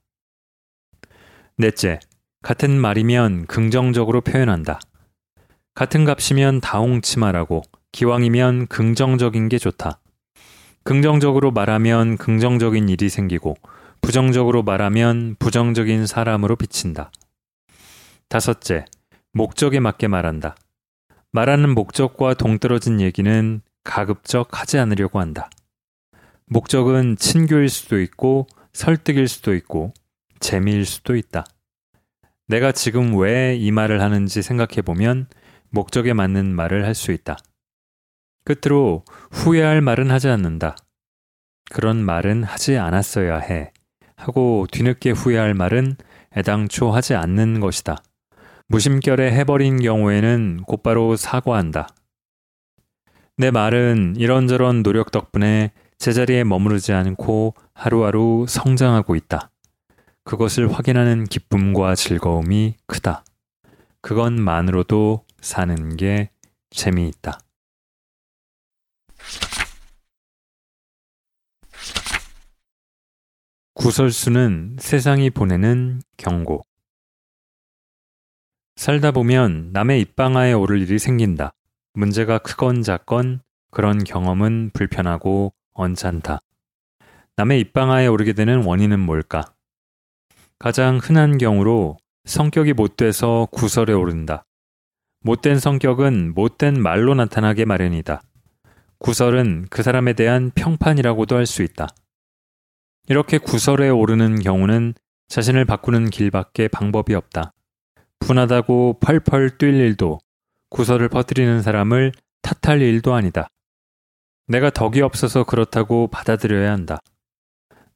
넷째, 1.58 2.00
같은 2.42 2.76
말이면 2.76 3.46
긍정적으로 3.46 4.20
표현한다. 4.20 4.80
같은 5.74 6.04
값이면 6.04 6.60
다홍치 6.60 7.18
말하고 7.18 7.62
기왕이면 7.92 8.68
긍정적인 8.68 9.48
게 9.48 9.58
좋다. 9.58 9.98
긍정적으로 10.84 11.50
말하면 11.50 12.16
긍정적인 12.16 12.88
일이 12.88 13.08
생기고 13.08 13.56
부정적으로 14.00 14.62
말하면 14.62 15.36
부정적인 15.38 16.06
사람으로 16.06 16.56
비친다. 16.56 17.10
다섯째, 18.28 18.84
목적에 19.32 19.80
맞게 19.80 20.08
말한다. 20.08 20.54
말하는 21.32 21.74
목적과 21.74 22.34
동떨어진 22.34 23.00
얘기는 23.00 23.60
가급적 23.82 24.60
하지 24.60 24.78
않으려고 24.78 25.18
한다. 25.18 25.50
목적은 26.46 27.16
친교일 27.16 27.68
수도 27.68 28.00
있고 28.00 28.46
설득일 28.72 29.26
수도 29.26 29.54
있고 29.54 29.92
재미일 30.38 30.84
수도 30.84 31.16
있다. 31.16 31.44
내가 32.46 32.70
지금 32.70 33.16
왜 33.16 33.56
이 33.58 33.70
말을 33.72 34.02
하는지 34.02 34.42
생각해 34.42 34.82
보면 34.82 35.26
목적에 35.74 36.12
맞는 36.12 36.54
말을 36.54 36.84
할 36.84 36.94
수 36.94 37.10
있다. 37.10 37.36
끝으로 38.44 39.04
후회할 39.32 39.80
말은 39.80 40.10
하지 40.10 40.28
않는다. 40.28 40.76
그런 41.70 41.96
말은 42.04 42.44
하지 42.44 42.76
않았어야 42.78 43.38
해. 43.38 43.72
하고 44.16 44.66
뒤늦게 44.70 45.10
후회할 45.10 45.54
말은 45.54 45.96
애당초 46.36 46.92
하지 46.92 47.14
않는 47.16 47.58
것이다. 47.58 47.96
무심결에 48.68 49.32
해버린 49.32 49.80
경우에는 49.80 50.62
곧바로 50.66 51.16
사과한다. 51.16 51.88
내 53.36 53.50
말은 53.50 54.14
이런저런 54.16 54.84
노력 54.84 55.10
덕분에 55.10 55.72
제자리에 55.98 56.44
머무르지 56.44 56.92
않고 56.92 57.54
하루하루 57.74 58.46
성장하고 58.48 59.16
있다. 59.16 59.50
그것을 60.22 60.72
확인하는 60.72 61.24
기쁨과 61.24 61.96
즐거움이 61.96 62.76
크다. 62.86 63.24
그것만으로도 64.02 65.24
사는 65.44 65.94
게 65.98 66.30
재미있다. 66.70 67.38
구설수는 73.74 74.78
세상이 74.80 75.28
보내는 75.28 76.00
경고. 76.16 76.64
살다 78.76 79.10
보면 79.10 79.70
남의 79.74 80.00
입방아에 80.00 80.54
오를 80.54 80.80
일이 80.80 80.98
생긴다. 80.98 81.52
문제가 81.92 82.38
크건 82.38 82.82
작건 82.82 83.42
그런 83.70 84.02
경험은 84.02 84.70
불편하고 84.72 85.52
언짢다. 85.74 86.40
남의 87.36 87.60
입방아에 87.60 88.06
오르게 88.06 88.32
되는 88.32 88.64
원인은 88.64 88.98
뭘까? 88.98 89.54
가장 90.58 90.96
흔한 90.96 91.36
경우로 91.36 91.98
성격이 92.24 92.72
못 92.72 92.96
돼서 92.96 93.46
구설에 93.52 93.92
오른다. 93.92 94.46
못된 95.24 95.58
성격은 95.58 96.34
못된 96.34 96.82
말로 96.82 97.14
나타나게 97.14 97.64
마련이다. 97.64 98.20
구설은 98.98 99.66
그 99.70 99.82
사람에 99.82 100.12
대한 100.12 100.50
평판이라고도 100.54 101.34
할 101.34 101.46
수 101.46 101.62
있다. 101.62 101.88
이렇게 103.08 103.38
구설에 103.38 103.88
오르는 103.88 104.40
경우는 104.40 104.92
자신을 105.28 105.64
바꾸는 105.64 106.10
길밖에 106.10 106.68
방법이 106.68 107.14
없다. 107.14 107.52
분하다고 108.18 108.98
펄펄 109.00 109.56
뛸 109.56 109.74
일도 109.74 110.18
구설을 110.68 111.08
퍼뜨리는 111.08 111.62
사람을 111.62 112.12
탓할 112.42 112.82
일도 112.82 113.14
아니다. 113.14 113.48
내가 114.46 114.68
덕이 114.68 115.00
없어서 115.00 115.44
그렇다고 115.44 116.08
받아들여야 116.08 116.70
한다. 116.70 116.98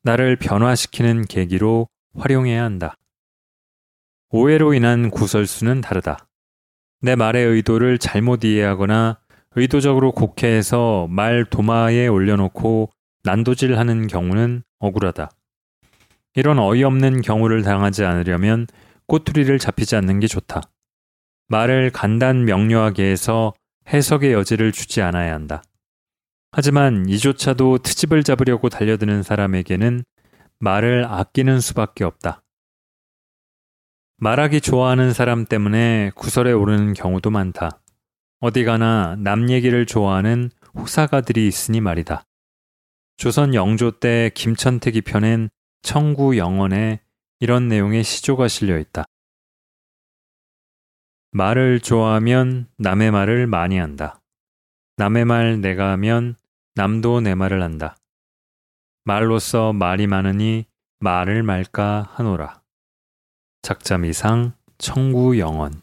나를 0.02 0.36
변화시키는 0.36 1.26
계기로 1.26 1.88
활용해야 2.16 2.64
한다. 2.64 2.94
오해로 4.30 4.72
인한 4.72 5.10
구설수는 5.10 5.82
다르다. 5.82 6.27
내 7.00 7.14
말의 7.14 7.46
의도를 7.46 7.98
잘못 7.98 8.44
이해하거나 8.44 9.18
의도적으로 9.54 10.12
곡해해서 10.12 11.06
말 11.10 11.44
도마에 11.44 12.06
올려놓고 12.06 12.90
난도질하는 13.24 14.06
경우는 14.06 14.62
억울하다. 14.78 15.30
이런 16.34 16.58
어이없는 16.58 17.22
경우를 17.22 17.62
당하지 17.62 18.04
않으려면 18.04 18.66
꼬투리를 19.06 19.58
잡히지 19.58 19.96
않는 19.96 20.20
게 20.20 20.26
좋다. 20.26 20.62
말을 21.48 21.90
간단 21.90 22.44
명료하게 22.44 23.04
해서 23.04 23.54
해석의 23.88 24.32
여지를 24.32 24.72
주지 24.72 25.00
않아야 25.00 25.34
한다. 25.34 25.62
하지만 26.52 27.08
이조차도 27.08 27.78
트집을 27.78 28.22
잡으려고 28.22 28.68
달려드는 28.68 29.22
사람에게는 29.22 30.04
말을 30.60 31.06
아끼는 31.08 31.60
수밖에 31.60 32.04
없다. 32.04 32.42
말하기 34.20 34.60
좋아하는 34.60 35.12
사람 35.12 35.44
때문에 35.44 36.10
구설에 36.16 36.50
오르는 36.50 36.92
경우도 36.92 37.30
많다. 37.30 37.80
어디 38.40 38.64
가나 38.64 39.14
남 39.16 39.48
얘기를 39.48 39.86
좋아하는 39.86 40.50
호사가들이 40.74 41.46
있으니 41.46 41.80
말이다. 41.80 42.24
조선 43.16 43.54
영조 43.54 43.92
때 43.92 44.32
김천택이 44.34 45.02
펴낸 45.02 45.48
청구 45.82 46.36
영언에 46.36 47.00
이런 47.38 47.68
내용의 47.68 48.02
시조가 48.02 48.48
실려 48.48 48.78
있다. 48.78 49.04
말을 51.30 51.78
좋아하면 51.78 52.66
남의 52.76 53.12
말을 53.12 53.46
많이 53.46 53.78
한다. 53.78 54.20
남의 54.96 55.26
말 55.26 55.60
내가 55.60 55.92
하면 55.92 56.34
남도 56.74 57.20
내 57.20 57.36
말을 57.36 57.62
한다. 57.62 57.96
말로써 59.04 59.72
말이 59.72 60.08
많으니 60.08 60.66
말을 60.98 61.44
말까 61.44 62.10
하노라. 62.14 62.62
작자미상 63.68 64.54
청구 64.78 65.38
영언 65.38 65.82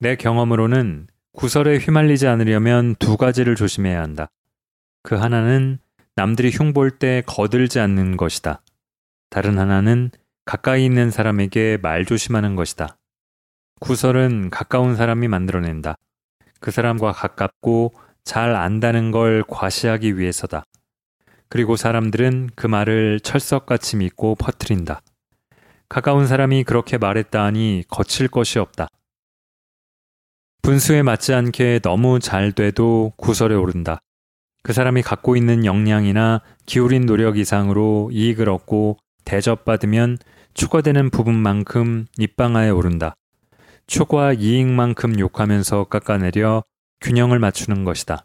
내 0.00 0.16
경험으로는 0.16 1.06
구설에 1.32 1.78
휘말리지 1.78 2.26
않으려면 2.26 2.96
두 2.96 3.16
가지를 3.16 3.54
조심해야 3.54 4.02
한다. 4.02 4.26
그 5.04 5.14
하나는 5.14 5.78
남들이 6.16 6.50
흉볼 6.50 6.98
때 6.98 7.22
거들지 7.24 7.78
않는 7.78 8.16
것이다. 8.16 8.62
다른 9.30 9.60
하나는 9.60 10.10
가까이 10.44 10.84
있는 10.84 11.12
사람에게 11.12 11.78
말 11.80 12.04
조심하는 12.04 12.56
것이다. 12.56 12.96
구설은 13.78 14.50
가까운 14.50 14.96
사람이 14.96 15.28
만들어낸다. 15.28 15.96
그 16.58 16.72
사람과 16.72 17.12
가깝고 17.12 17.94
잘 18.24 18.56
안다는 18.56 19.12
걸 19.12 19.44
과시하기 19.46 20.18
위해서다. 20.18 20.64
그리고 21.48 21.76
사람들은 21.76 22.50
그 22.56 22.66
말을 22.66 23.20
철석같이 23.20 23.98
믿고 23.98 24.34
퍼뜨린다. 24.34 25.00
가까운 25.88 26.26
사람이 26.26 26.64
그렇게 26.64 26.98
말했다 26.98 27.44
하니 27.44 27.84
거칠 27.88 28.28
것이 28.28 28.58
없다. 28.58 28.88
분수에 30.62 31.02
맞지 31.02 31.34
않게 31.34 31.80
너무 31.80 32.18
잘 32.20 32.52
돼도 32.52 33.12
구설에 33.16 33.54
오른다. 33.54 33.98
그 34.62 34.72
사람이 34.72 35.02
갖고 35.02 35.36
있는 35.36 35.66
역량이나 35.66 36.40
기울인 36.64 37.04
노력 37.04 37.36
이상으로 37.36 38.08
이익을 38.12 38.48
얻고 38.48 38.96
대접받으면 39.26 40.16
추가되는 40.54 41.10
부분만큼 41.10 42.06
입방아에 42.18 42.70
오른다. 42.70 43.14
초과 43.86 44.32
이익만큼 44.32 45.18
욕하면서 45.18 45.84
깎아내려 45.84 46.62
균형을 47.02 47.38
맞추는 47.38 47.84
것이다. 47.84 48.24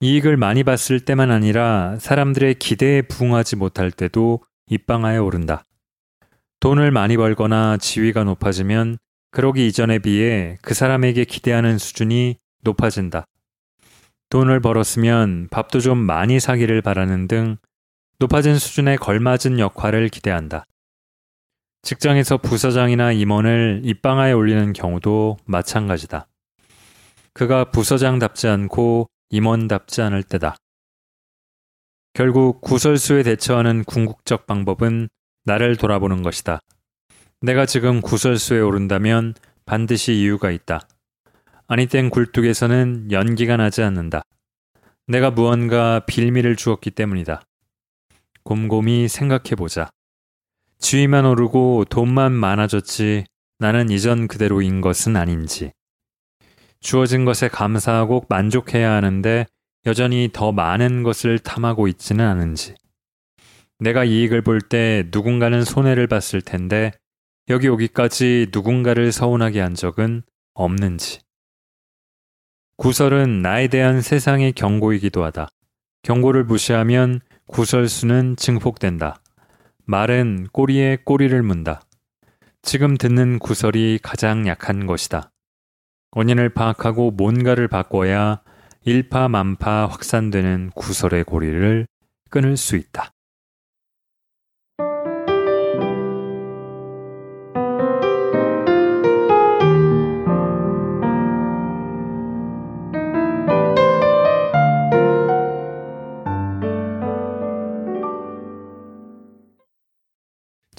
이익을 0.00 0.36
많이 0.36 0.64
봤을 0.64 0.98
때만 0.98 1.30
아니라 1.30 1.96
사람들의 2.00 2.56
기대에 2.56 3.02
부응하지 3.02 3.54
못할 3.56 3.92
때도 3.92 4.40
입방아에 4.66 5.18
오른다. 5.18 5.62
돈을 6.64 6.90
많이 6.92 7.18
벌거나 7.18 7.76
지위가 7.76 8.24
높아지면 8.24 8.96
그러기 9.32 9.66
이전에 9.66 9.98
비해 9.98 10.56
그 10.62 10.72
사람에게 10.72 11.26
기대하는 11.26 11.76
수준이 11.76 12.36
높아진다. 12.62 13.26
돈을 14.30 14.60
벌었으면 14.60 15.48
밥도 15.50 15.80
좀 15.80 15.98
많이 15.98 16.40
사기를 16.40 16.80
바라는 16.80 17.28
등 17.28 17.58
높아진 18.18 18.58
수준에 18.58 18.96
걸맞은 18.96 19.58
역할을 19.58 20.08
기대한다. 20.08 20.64
직장에서 21.82 22.38
부서장이나 22.38 23.12
임원을 23.12 23.82
입방아에 23.84 24.32
올리는 24.32 24.72
경우도 24.72 25.36
마찬가지다. 25.44 26.28
그가 27.34 27.72
부서장답지 27.72 28.48
않고 28.48 29.10
임원답지 29.28 30.00
않을 30.00 30.22
때다. 30.22 30.56
결국 32.14 32.62
구설수에 32.62 33.22
대처하는 33.22 33.84
궁극적 33.84 34.46
방법은 34.46 35.10
나를 35.44 35.76
돌아보는 35.76 36.22
것이다. 36.22 36.60
내가 37.40 37.66
지금 37.66 38.00
구설수에 38.00 38.60
오른다면 38.60 39.34
반드시 39.66 40.14
이유가 40.14 40.50
있다. 40.50 40.80
아니 41.66 41.86
땐 41.86 42.10
굴뚝에서는 42.10 43.10
연기가 43.10 43.56
나지 43.56 43.82
않는다. 43.82 44.22
내가 45.06 45.30
무언가 45.30 46.00
빌미를 46.00 46.56
주었기 46.56 46.90
때문이다. 46.90 47.42
곰곰이 48.42 49.08
생각해보자. 49.08 49.90
지위만 50.78 51.24
오르고 51.24 51.86
돈만 51.88 52.32
많아졌지 52.32 53.24
나는 53.58 53.90
이전 53.90 54.28
그대로인 54.28 54.80
것은 54.80 55.16
아닌지. 55.16 55.72
주어진 56.80 57.24
것에 57.24 57.48
감사하고 57.48 58.26
만족해야 58.28 58.92
하는데 58.92 59.46
여전히 59.86 60.28
더 60.32 60.52
많은 60.52 61.02
것을 61.02 61.38
탐하고 61.38 61.88
있지는 61.88 62.26
않은지. 62.26 62.74
내가 63.78 64.04
이익을 64.04 64.42
볼 64.42 64.60
때 64.60 65.04
누군가는 65.12 65.64
손해를 65.64 66.06
봤을 66.06 66.40
텐데 66.40 66.92
여기 67.48 67.68
오기까지 67.68 68.48
누군가를 68.52 69.12
서운하게 69.12 69.60
한 69.60 69.74
적은 69.74 70.22
없는지. 70.54 71.20
구설은 72.76 73.42
나에 73.42 73.68
대한 73.68 74.00
세상의 74.00 74.52
경고이기도 74.52 75.24
하다. 75.24 75.48
경고를 76.02 76.44
무시하면 76.44 77.20
구설수는 77.46 78.36
증폭된다. 78.36 79.20
말은 79.84 80.48
꼬리에 80.52 80.98
꼬리를 81.04 81.40
문다. 81.42 81.82
지금 82.62 82.96
듣는 82.96 83.38
구설이 83.38 83.98
가장 84.02 84.46
약한 84.46 84.86
것이다. 84.86 85.30
원인을 86.12 86.48
파악하고 86.48 87.10
뭔가를 87.10 87.68
바꿔야 87.68 88.42
일파만파 88.84 89.86
확산되는 89.86 90.70
구설의 90.74 91.24
고리를 91.24 91.86
끊을 92.30 92.56
수 92.56 92.76
있다. 92.76 93.13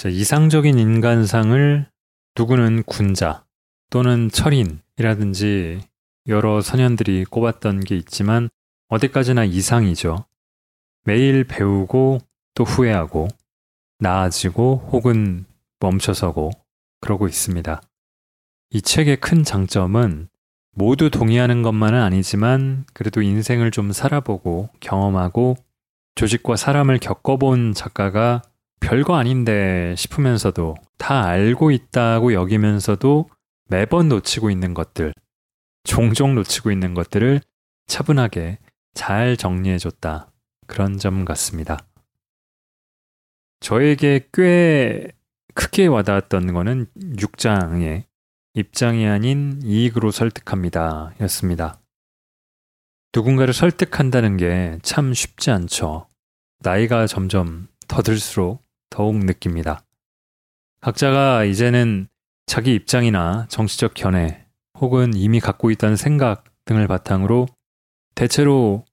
자, 0.05 0.09
이상적인 0.09 0.77
인간상을 0.77 1.87
누구는 2.37 2.83
군자 2.83 3.43
또는 3.89 4.29
철인이라든지 4.29 5.81
여러 6.27 6.61
선현들이 6.61 7.25
꼽았던 7.25 7.79
게 7.79 7.97
있지만 7.97 8.49
어디까지나 8.89 9.45
이상이죠. 9.45 10.25
매일 11.05 11.43
배우고 11.43 12.19
또 12.53 12.63
후회하고 12.63 13.29
나아지고 13.97 14.87
혹은 14.91 15.45
멈춰서고 15.79 16.51
그러고 17.01 17.27
있습니다. 17.27 17.81
이 18.73 18.81
책의 18.83 19.17
큰 19.21 19.43
장점은 19.43 20.27
모두 20.75 21.09
동의하는 21.09 21.63
것만은 21.63 21.99
아니지만 21.99 22.85
그래도 22.93 23.23
인생을 23.23 23.71
좀 23.71 23.91
살아보고 23.91 24.69
경험하고 24.81 25.55
조직과 26.13 26.57
사람을 26.57 26.99
겪어본 26.99 27.73
작가가 27.73 28.43
별거 28.79 29.15
아닌데 29.15 29.95
싶으면서도 29.97 30.75
다 30.97 31.25
알고 31.25 31.71
있다고 31.71 32.33
여기면서도 32.33 33.29
매번 33.67 34.09
놓치고 34.09 34.49
있는 34.51 34.73
것들, 34.73 35.13
종종 35.83 36.35
놓치고 36.35 36.71
있는 36.71 36.93
것들을 36.93 37.41
차분하게 37.87 38.59
잘 38.93 39.37
정리해줬다. 39.37 40.31
그런 40.67 40.97
점 40.97 41.25
같습니다. 41.25 41.79
저에게 43.59 44.27
꽤 44.33 45.07
크게 45.53 45.87
와닿았던 45.87 46.53
거는 46.53 46.87
6장의 46.97 48.03
입장이 48.53 49.07
아닌 49.07 49.59
이익으로 49.63 50.11
설득합니다. 50.11 51.13
였습니다. 51.21 51.79
누군가를 53.13 53.53
설득한다는 53.53 54.37
게 54.37 54.77
참 54.81 55.13
쉽지 55.13 55.51
않죠. 55.51 56.07
나이가 56.59 57.07
점점 57.07 57.67
더 57.87 58.01
들수록 58.01 58.64
더욱 58.95 59.17
느낍니다. 59.17 59.81
각자가 60.79 61.43
이제는 61.43 62.07
자기 62.45 62.73
입장이나 62.73 63.45
정치적 63.49 63.93
견해 63.93 64.45
혹은 64.79 65.13
이미 65.13 65.41
갖고 65.41 65.69
있다는 65.69 65.97
생각 65.97 66.45
등을 66.63 66.87
바탕으로 66.87 67.45
대체로 68.15 68.85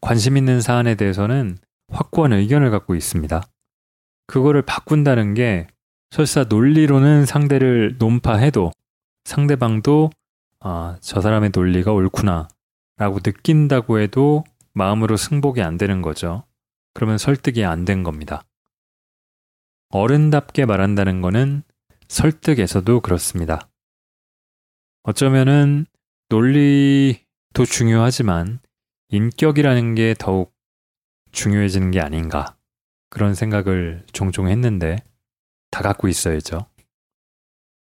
관심 0.00 0.38
있는 0.38 0.62
사안에 0.62 0.94
대해서는 0.94 1.58
확고한 1.92 2.32
의견을 2.32 2.70
갖고 2.70 2.94
있습니다. 2.94 3.42
그거를 4.26 4.62
바꾼다는 4.62 5.34
게 5.34 5.66
설사 6.10 6.44
논리로는 6.44 7.26
상대를 7.26 7.96
논파해도 7.98 8.72
상대방도 9.24 10.10
아, 10.60 10.96
저 11.02 11.20
사람의 11.20 11.50
논리가 11.54 11.92
옳구나 11.92 12.48
라고 12.96 13.18
느낀다고 13.22 13.98
해도 13.98 14.44
마음으로 14.72 15.18
승복이 15.18 15.60
안 15.60 15.76
되는 15.76 16.00
거죠. 16.00 16.44
그러면 16.94 17.18
설득이 17.18 17.62
안 17.66 17.84
된 17.84 18.02
겁니다. 18.02 18.42
어른답게 19.90 20.66
말한다는 20.66 21.20
것은 21.20 21.62
설득에서도 22.08 23.00
그렇습니다. 23.00 23.68
어쩌면은 25.02 25.86
논리도 26.28 27.64
중요하지만 27.68 28.60
인격이라는 29.08 29.94
게 29.96 30.14
더욱 30.18 30.54
중요해지는 31.32 31.90
게 31.90 32.00
아닌가 32.00 32.56
그런 33.08 33.34
생각을 33.34 34.04
종종 34.12 34.48
했는데 34.48 34.96
다 35.72 35.82
갖고 35.82 36.06
있어야죠. 36.06 36.66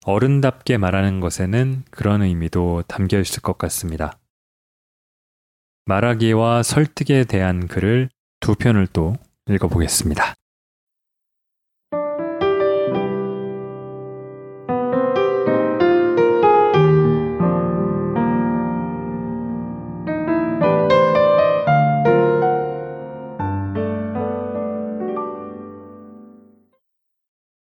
어른답게 0.04 0.78
말하는 0.78 1.20
것에는 1.20 1.84
그런 1.92 2.22
의미도 2.22 2.82
담겨 2.88 3.20
있을 3.20 3.40
것 3.40 3.56
같습니다. 3.58 4.18
말하기와 5.84 6.64
설득에 6.64 7.24
대한 7.24 7.68
글을 7.68 8.08
두 8.40 8.56
편을 8.56 8.88
또 8.88 9.14
읽어보겠습니다. 9.48 10.34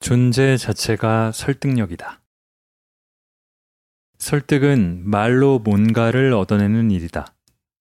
존재 0.10 0.58
자체가 0.58 1.32
설득력이다. 1.32 2.20
설득은 4.18 5.04
말로 5.08 5.60
뭔가를 5.60 6.34
얻어내는 6.34 6.90
일이다. 6.90 7.28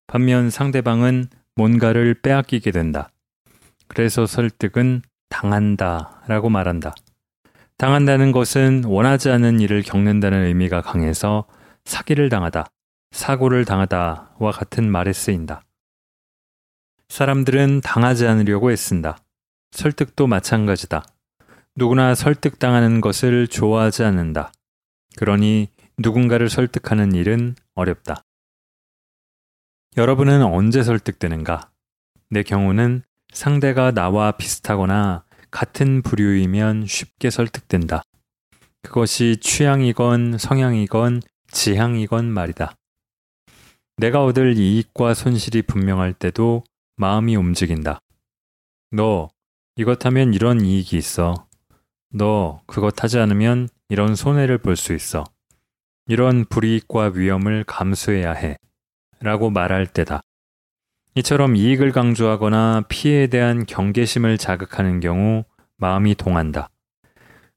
반면 0.06 0.50
상대방은 0.50 1.28
뭔가를 1.54 2.12
빼앗기게 2.20 2.70
된다. 2.70 3.10
그래서 3.86 4.26
설득은 4.26 5.00
당한다 5.30 6.20
라고 6.26 6.50
말한다. 6.50 6.94
당한다는 7.78 8.32
것은 8.32 8.84
원하지 8.84 9.30
않은 9.30 9.60
일을 9.60 9.80
겪는다는 9.82 10.44
의미가 10.48 10.82
강해서 10.82 11.46
사기를 11.86 12.28
당하다, 12.28 12.66
사고를 13.10 13.64
당하다와 13.64 14.52
같은 14.52 14.90
말에 14.90 15.14
쓰인다. 15.14 15.62
사람들은 17.08 17.80
당하지 17.80 18.26
않으려고 18.26 18.70
애쓴다. 18.70 19.16
설득도 19.70 20.26
마찬가지다. 20.26 21.06
누구나 21.78 22.16
설득당하는 22.16 23.00
것을 23.00 23.46
좋아하지 23.46 24.02
않는다. 24.02 24.50
그러니 25.14 25.68
누군가를 25.96 26.50
설득하는 26.50 27.12
일은 27.12 27.54
어렵다. 27.76 28.24
여러분은 29.96 30.42
언제 30.42 30.82
설득되는가? 30.82 31.70
내 32.30 32.42
경우는 32.42 33.02
상대가 33.32 33.92
나와 33.92 34.32
비슷하거나 34.32 35.22
같은 35.52 36.02
부류이면 36.02 36.86
쉽게 36.86 37.30
설득된다. 37.30 38.02
그것이 38.82 39.36
취향이건 39.40 40.36
성향이건 40.36 41.22
지향이건 41.52 42.24
말이다. 42.24 42.74
내가 43.98 44.24
얻을 44.24 44.56
이익과 44.58 45.14
손실이 45.14 45.62
분명할 45.62 46.12
때도 46.12 46.64
마음이 46.96 47.36
움직인다. 47.36 48.00
너, 48.90 49.28
이것 49.76 50.04
하면 50.06 50.34
이런 50.34 50.60
이익이 50.60 50.96
있어. 50.96 51.47
너, 52.10 52.62
그것 52.66 53.02
하지 53.02 53.18
않으면 53.18 53.68
이런 53.88 54.14
손해를 54.14 54.58
볼 54.58 54.76
수 54.76 54.94
있어. 54.94 55.24
이런 56.06 56.44
불이익과 56.46 57.12
위험을 57.14 57.64
감수해야 57.64 58.32
해. 58.32 58.56
라고 59.20 59.50
말할 59.50 59.86
때다. 59.86 60.20
이처럼 61.16 61.56
이익을 61.56 61.92
강조하거나 61.92 62.84
피해에 62.88 63.26
대한 63.26 63.66
경계심을 63.66 64.38
자극하는 64.38 65.00
경우 65.00 65.44
마음이 65.76 66.14
동한다. 66.14 66.70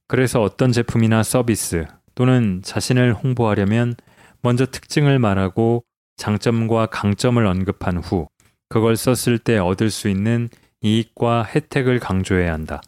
그래서 0.08 0.42
어떤 0.42 0.72
제품이나 0.72 1.22
서비스 1.22 1.86
또는 2.14 2.60
자신을 2.62 3.14
홍보하려면 3.14 3.94
먼저 4.42 4.66
특징을 4.66 5.18
말하고 5.18 5.84
장점과 6.16 6.86
강점을 6.86 7.44
언급한 7.46 7.98
후 7.98 8.28
그걸 8.68 8.96
썼을 8.96 9.38
때 9.38 9.58
얻을 9.58 9.90
수 9.90 10.08
있는 10.08 10.50
이익과 10.82 11.44
혜택을 11.44 12.00
강조해야 12.00 12.52
한다. 12.52 12.82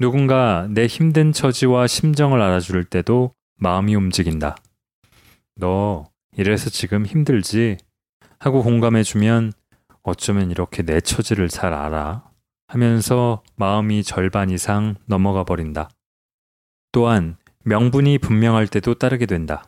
누군가 0.00 0.68
내 0.70 0.86
힘든 0.86 1.32
처지와 1.32 1.88
심정을 1.88 2.40
알아줄 2.40 2.84
때도 2.84 3.34
마음이 3.56 3.96
움직인다. 3.96 4.56
너 5.56 6.04
이래서 6.36 6.70
지금 6.70 7.04
힘들지? 7.04 7.78
하고 8.38 8.62
공감해주면 8.62 9.52
어쩌면 10.04 10.52
이렇게 10.52 10.84
내 10.84 11.00
처지를 11.00 11.48
잘 11.48 11.72
알아? 11.72 12.30
하면서 12.68 13.42
마음이 13.56 14.04
절반 14.04 14.50
이상 14.50 14.94
넘어가 15.06 15.42
버린다. 15.42 15.90
또한 16.92 17.36
명분이 17.64 18.18
분명할 18.18 18.68
때도 18.68 18.94
따르게 18.94 19.26
된다. 19.26 19.64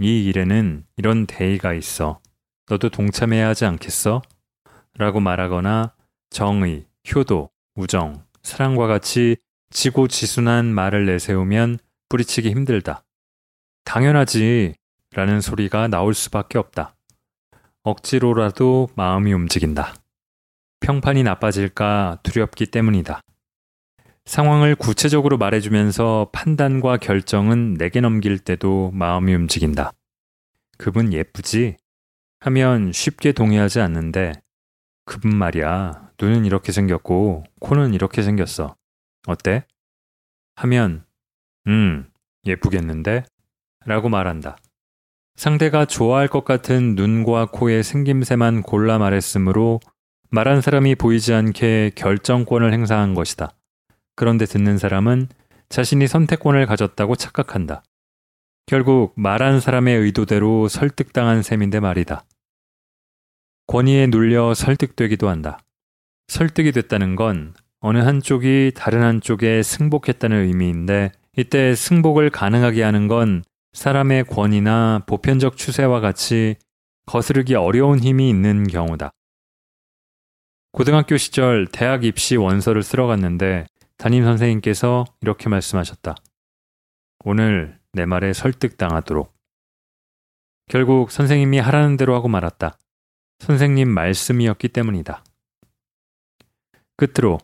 이 0.00 0.24
일에는 0.24 0.86
이런 0.96 1.26
대의가 1.26 1.74
있어. 1.74 2.20
너도 2.70 2.88
동참해야 2.88 3.48
하지 3.48 3.66
않겠어? 3.66 4.22
라고 4.96 5.20
말하거나 5.20 5.94
정의, 6.30 6.86
효도, 7.14 7.50
우정, 7.74 8.24
사랑과 8.42 8.86
같이 8.86 9.36
지고 9.70 10.08
지순한 10.08 10.66
말을 10.66 11.06
내세우면 11.06 11.78
뿌리치기 12.08 12.50
힘들다. 12.50 13.04
당연하지. 13.84 14.74
라는 15.14 15.40
소리가 15.40 15.88
나올 15.88 16.14
수밖에 16.14 16.58
없다. 16.58 16.94
억지로라도 17.82 18.88
마음이 18.94 19.32
움직인다. 19.32 19.94
평판이 20.80 21.22
나빠질까 21.22 22.20
두렵기 22.22 22.66
때문이다. 22.66 23.20
상황을 24.24 24.74
구체적으로 24.76 25.36
말해주면서 25.36 26.30
판단과 26.32 26.96
결정은 26.96 27.74
내게 27.74 28.00
넘길 28.00 28.38
때도 28.38 28.90
마음이 28.94 29.34
움직인다. 29.34 29.92
그분 30.78 31.12
예쁘지? 31.12 31.76
하면 32.40 32.92
쉽게 32.92 33.32
동의하지 33.32 33.80
않는데, 33.80 34.32
그분 35.04 35.36
말이야. 35.36 36.10
눈은 36.20 36.44
이렇게 36.44 36.72
생겼고, 36.72 37.44
코는 37.60 37.94
이렇게 37.94 38.22
생겼어. 38.22 38.76
어때? 39.26 39.64
하면, 40.56 41.04
음, 41.66 42.10
예쁘겠는데? 42.46 43.24
라고 43.84 44.08
말한다. 44.08 44.56
상대가 45.34 45.84
좋아할 45.84 46.28
것 46.28 46.44
같은 46.44 46.94
눈과 46.94 47.46
코의 47.46 47.82
생김새만 47.82 48.62
골라 48.62 48.98
말했으므로 48.98 49.80
말한 50.30 50.60
사람이 50.60 50.94
보이지 50.94 51.34
않게 51.34 51.92
결정권을 51.94 52.72
행사한 52.72 53.14
것이다. 53.14 53.50
그런데 54.14 54.44
듣는 54.44 54.78
사람은 54.78 55.28
자신이 55.68 56.06
선택권을 56.06 56.66
가졌다고 56.66 57.16
착각한다. 57.16 57.82
결국 58.66 59.14
말한 59.16 59.60
사람의 59.60 59.98
의도대로 59.98 60.68
설득당한 60.68 61.42
셈인데 61.42 61.80
말이다. 61.80 62.24
권위에 63.66 64.06
눌려 64.08 64.54
설득되기도 64.54 65.28
한다. 65.28 65.58
설득이 66.28 66.72
됐다는 66.72 67.16
건 67.16 67.54
어느 67.80 67.98
한쪽이 67.98 68.72
다른 68.74 69.02
한쪽에 69.02 69.62
승복했다는 69.62 70.44
의미인데 70.46 71.12
이때 71.36 71.74
승복을 71.74 72.30
가능하게 72.30 72.82
하는 72.82 73.08
건 73.08 73.42
사람의 73.72 74.24
권위나 74.24 75.04
보편적 75.06 75.56
추세와 75.56 76.00
같이 76.00 76.56
거스르기 77.06 77.54
어려운 77.54 77.98
힘이 77.98 78.28
있는 78.28 78.66
경우다. 78.66 79.10
고등학교 80.72 81.16
시절 81.16 81.66
대학 81.66 82.04
입시 82.04 82.36
원서를 82.36 82.82
쓰러 82.82 83.06
갔는데 83.06 83.66
담임 83.98 84.24
선생님께서 84.24 85.04
이렇게 85.20 85.48
말씀하셨다. 85.48 86.14
오늘 87.24 87.78
내 87.92 88.06
말에 88.06 88.32
설득당하도록. 88.32 89.32
결국 90.68 91.10
선생님이 91.10 91.58
하라는 91.58 91.96
대로 91.96 92.14
하고 92.14 92.28
말았다. 92.28 92.78
선생님 93.42 93.88
말씀이었기 93.88 94.68
때문이다. 94.68 95.24
끝으로 96.96 97.38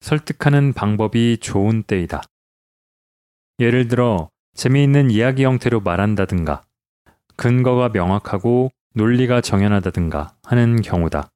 설득하는 0.00 0.72
방법이 0.72 1.38
좋은 1.40 1.82
때이다. 1.82 2.22
예를 3.60 3.88
들어 3.88 4.28
재미있는 4.54 5.10
이야기 5.10 5.44
형태로 5.44 5.80
말한다든가 5.80 6.62
근거가 7.36 7.88
명확하고 7.88 8.70
논리가 8.94 9.40
정연하다든가 9.40 10.34
하는 10.42 10.82
경우다. 10.82 11.30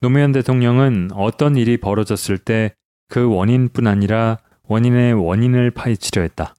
노무현 0.00 0.32
대통령은 0.32 1.10
어떤 1.12 1.56
일이 1.56 1.76
벌어졌을 1.76 2.38
때 2.38 2.74
그 3.08 3.28
원인뿐 3.28 3.86
아니라 3.86 4.38
원인의 4.64 5.14
원인을 5.14 5.70
파헤치려 5.70 6.22
했다. 6.22 6.54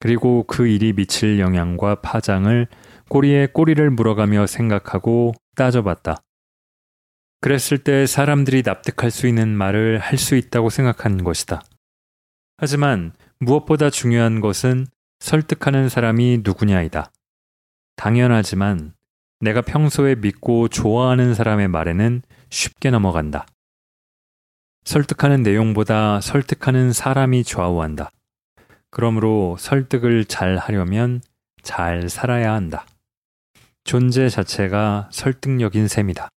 그리고 0.00 0.44
그 0.46 0.66
일이 0.66 0.92
미칠 0.92 1.38
영향과 1.38 1.96
파장을 1.96 2.66
꼬리에 3.08 3.46
꼬리를 3.46 3.90
물어가며 3.90 4.46
생각하고 4.46 5.34
따져봤다. 5.56 6.16
그랬을 7.40 7.78
때 7.78 8.06
사람들이 8.06 8.62
납득할 8.64 9.10
수 9.10 9.26
있는 9.26 9.48
말을 9.54 9.98
할 9.98 10.16
수 10.18 10.34
있다고 10.36 10.70
생각한 10.70 11.22
것이다. 11.24 11.62
하지만 12.56 13.12
무엇보다 13.40 13.90
중요한 13.90 14.40
것은 14.40 14.86
설득하는 15.18 15.88
사람이 15.88 16.40
누구냐이다. 16.44 17.10
당연하지만 17.96 18.94
내가 19.40 19.60
평소에 19.60 20.14
믿고 20.14 20.68
좋아하는 20.68 21.34
사람의 21.34 21.68
말에는 21.68 22.22
쉽게 22.48 22.90
넘어간다. 22.90 23.46
설득하는 24.84 25.42
내용보다 25.42 26.20
설득하는 26.20 26.92
사람이 26.92 27.44
좌우한다. 27.44 28.10
그러므로 28.90 29.56
설득을 29.58 30.24
잘 30.26 30.56
하려면 30.56 31.20
잘 31.62 32.08
살아야 32.08 32.52
한다. 32.54 32.86
존재 33.84 34.30
자체가 34.30 35.10
설득력인 35.12 35.88
셈이다. 35.88 36.28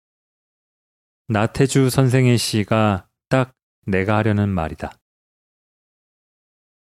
나태주 1.30 1.90
선생의 1.90 2.38
시가 2.38 3.08
딱 3.30 3.54
내가 3.86 4.18
하려는 4.18 4.50
말이다. 4.50 4.92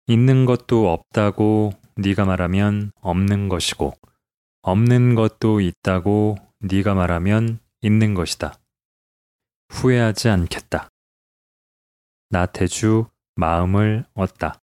있는 0.06 0.44
것도 0.44 0.92
없다고 0.92 1.72
네가 1.96 2.26
말하면 2.26 2.92
없는 3.00 3.48
것이고 3.48 3.94
없는 4.60 5.14
것도 5.14 5.60
있다고 5.60 6.36
네가 6.60 6.94
말하면 6.94 7.58
있는 7.80 8.12
것이다. 8.12 8.54
후회하지 9.70 10.28
않겠다. 10.28 10.88
나태주 12.28 13.06
마음을 13.36 14.04
얻다. 14.14 14.61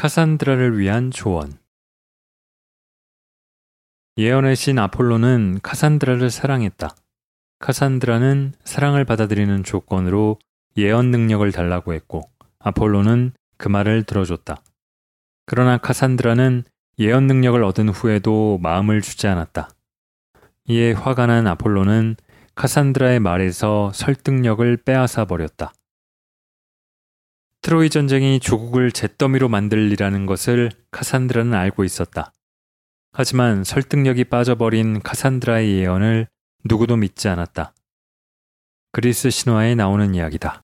카산드라를 0.00 0.78
위한 0.78 1.10
조언 1.10 1.58
예언의 4.16 4.56
신 4.56 4.78
아폴로는 4.78 5.60
카산드라를 5.62 6.30
사랑했다. 6.30 6.96
카산드라는 7.58 8.54
사랑을 8.64 9.04
받아들이는 9.04 9.62
조건으로 9.62 10.38
예언 10.78 11.10
능력을 11.10 11.52
달라고 11.52 11.92
했고 11.92 12.22
아폴로는 12.60 13.32
그 13.58 13.68
말을 13.68 14.04
들어줬다. 14.04 14.62
그러나 15.44 15.76
카산드라는 15.76 16.64
예언 16.98 17.26
능력을 17.26 17.62
얻은 17.62 17.90
후에도 17.90 18.58
마음을 18.62 19.02
주지 19.02 19.26
않았다. 19.26 19.68
이에 20.68 20.92
화가 20.92 21.26
난 21.26 21.46
아폴로는 21.46 22.16
카산드라의 22.54 23.20
말에서 23.20 23.92
설득력을 23.92 24.78
빼앗아 24.78 25.26
버렸다. 25.26 25.74
트로이 27.62 27.90
전쟁이 27.90 28.40
조국을 28.40 28.90
잿더미로 28.90 29.50
만들리라는 29.50 30.24
것을 30.24 30.70
카산드라는 30.90 31.52
알고 31.52 31.84
있었다. 31.84 32.32
하지만 33.12 33.64
설득력이 33.64 34.24
빠져버린 34.24 35.00
카산드라의 35.00 35.78
예언을 35.78 36.26
누구도 36.64 36.96
믿지 36.96 37.28
않았다. 37.28 37.74
그리스 38.92 39.28
신화에 39.28 39.74
나오는 39.74 40.14
이야기다. 40.14 40.62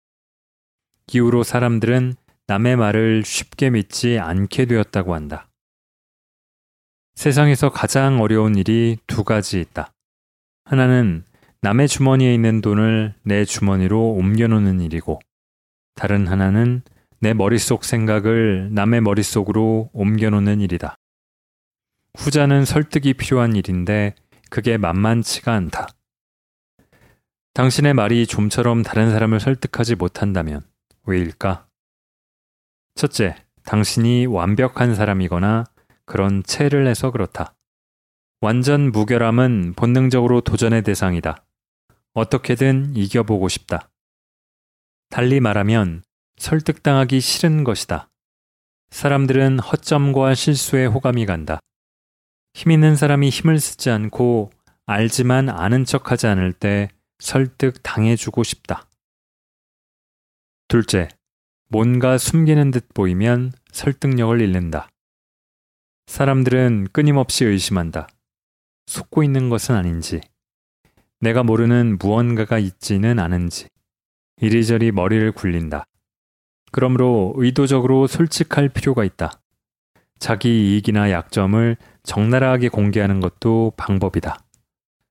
이후로 1.13 1.43
사람들은 1.43 2.15
남의 2.47 2.77
말을 2.77 3.25
쉽게 3.25 3.71
믿지 3.71 4.19
않게 4.19 4.65
되었다고 4.65 5.15
한다. 5.15 5.49
세상에서 7.15 7.71
가장 7.71 8.21
어려운 8.21 8.57
일이 8.57 8.97
두 9.07 9.23
가지 9.23 9.61
있다. 9.61 9.93
하나는 10.65 11.25
남의 11.61 11.89
주머니에 11.89 12.33
있는 12.35 12.61
돈을 12.61 13.15
내 13.23 13.45
주머니로 13.45 14.13
옮겨놓는 14.13 14.81
일이고, 14.81 15.21
다른 15.97 16.29
하나는 16.29 16.83
내 17.21 17.33
머릿속 17.35 17.85
생각을 17.85 18.69
남의 18.73 19.01
머릿속으로 19.01 19.91
옮겨놓는 19.93 20.61
일이다. 20.61 20.95
후자는 22.19 22.65
설득이 22.65 23.15
필요한 23.15 23.57
일인데 23.57 24.15
그게 24.51 24.77
만만치가 24.77 25.53
않다. 25.55 25.89
당신의 27.55 27.95
말이 27.95 28.27
좀처럼 28.27 28.83
다른 28.83 29.11
사람을 29.11 29.41
설득하지 29.41 29.95
못한다면 29.95 30.63
왜일까? 31.05 31.67
첫째, 32.95 33.35
당신이 33.65 34.27
완벽한 34.27 34.95
사람이거나 34.95 35.65
그런 36.05 36.43
체를 36.43 36.87
해서 36.87 37.11
그렇다. 37.11 37.55
완전 38.43 38.93
무결함은 38.93 39.73
본능적으로 39.75 40.43
도전의 40.43 40.83
대상이다. 40.83 41.45
어떻게든 42.13 42.95
이겨보고 42.95 43.49
싶다. 43.49 43.91
달리 45.09 45.41
말하면 45.41 46.03
설득당하기 46.39 47.21
싫은 47.21 47.65
것이다. 47.65 48.09
사람들은 48.91 49.59
허점과 49.59 50.35
실수에 50.35 50.87
호감이 50.87 51.27
간다. 51.27 51.61
힘 52.55 52.71
있는 52.71 52.97
사람이 52.97 53.29
힘을 53.29 53.61
쓰지 53.61 53.91
않고 53.91 54.51
알지만 54.87 55.49
아는 55.49 55.85
척 55.85 56.11
하지 56.11 56.27
않을 56.27 56.53
때 56.53 56.91
설득 57.19 57.83
당해주고 57.83 58.43
싶다. 58.43 58.89
둘째, 60.69 61.09
뭔가 61.69 62.19
숨기는 62.19 62.71
듯 62.71 62.93
보이면 62.95 63.53
설득력을 63.73 64.41
잃는다. 64.41 64.89
사람들은 66.07 66.89
끊임없이 66.93 67.45
의심한다. 67.45 68.09
속고 68.87 69.23
있는 69.25 69.49
것은 69.49 69.75
아닌지, 69.75 70.21
내가 71.21 71.43
모르는 71.43 71.99
무언가가 71.99 72.59
있지는 72.59 73.19
않은지, 73.19 73.69
이리저리 74.41 74.93
머리를 74.93 75.33
굴린다. 75.33 75.87
그러므로 76.73 77.33
의도적으로 77.37 78.07
솔직할 78.07 78.69
필요가 78.69 79.05
있다. 79.05 79.41
자기 80.19 80.75
이익이나 80.75 81.11
약점을 81.11 81.77
적나라하게 82.03 82.69
공개하는 82.69 83.21
것도 83.21 83.73
방법이다. 83.77 84.39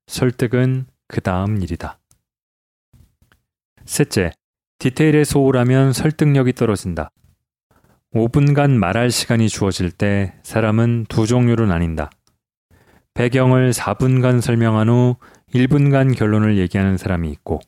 설득은 0.07 0.85
그 1.07 1.21
다음 1.21 1.61
일이다. 1.61 1.99
셋째, 3.85 4.31
디테일에 4.79 5.23
소홀하면 5.23 5.93
설득력이 5.93 6.53
떨어진다. 6.53 7.09
5분간 8.13 8.71
말할 8.71 9.11
시간이 9.11 9.49
주어질 9.49 9.91
때 9.91 10.33
사람은 10.43 11.05
두 11.09 11.27
종류로 11.27 11.65
나뉜다. 11.65 12.09
배경을 13.13 13.71
4분간 13.71 14.41
설명한 14.41 14.89
후 14.89 15.15
1분간 15.53 16.15
결론을 16.15 16.57
얘기하는 16.57 16.97
사람이 16.97 17.29
있고, 17.31 17.61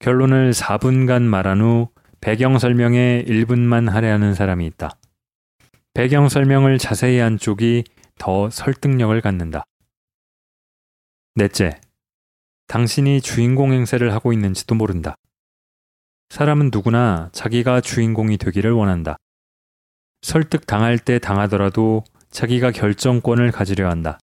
결론을 0.00 0.52
4분간 0.52 1.22
말한 1.22 1.60
후 1.60 1.88
배경 2.20 2.58
설명에 2.58 3.24
1분만 3.26 3.90
할애하는 3.90 4.34
사람이 4.34 4.66
있다. 4.66 4.90
배경 5.94 6.28
설명을 6.28 6.78
자세히 6.78 7.18
한 7.18 7.38
쪽이 7.38 7.84
더 8.18 8.48
설득력을 8.50 9.20
갖는다. 9.20 9.64
넷째, 11.34 11.80
당신이 12.68 13.20
주인공 13.20 13.72
행세를 13.72 14.12
하고 14.12 14.32
있는지도 14.32 14.74
모른다. 14.74 15.14
사람은 16.28 16.70
누구나 16.72 17.30
자기가 17.32 17.80
주인공이 17.80 18.36
되기를 18.36 18.72
원한다. 18.72 19.16
설득 20.22 20.66
당할 20.66 20.98
때 20.98 21.18
당하더라도 21.18 22.04
자기가 22.30 22.70
결정권을 22.70 23.50
가지려 23.50 23.88
한다. 23.88 24.18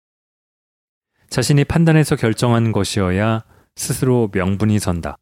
자신이 1.30 1.64
판단해서 1.64 2.16
결정한 2.16 2.72
것이어야 2.72 3.44
스스로 3.76 4.28
명분이 4.32 4.78
선다. 4.78 5.16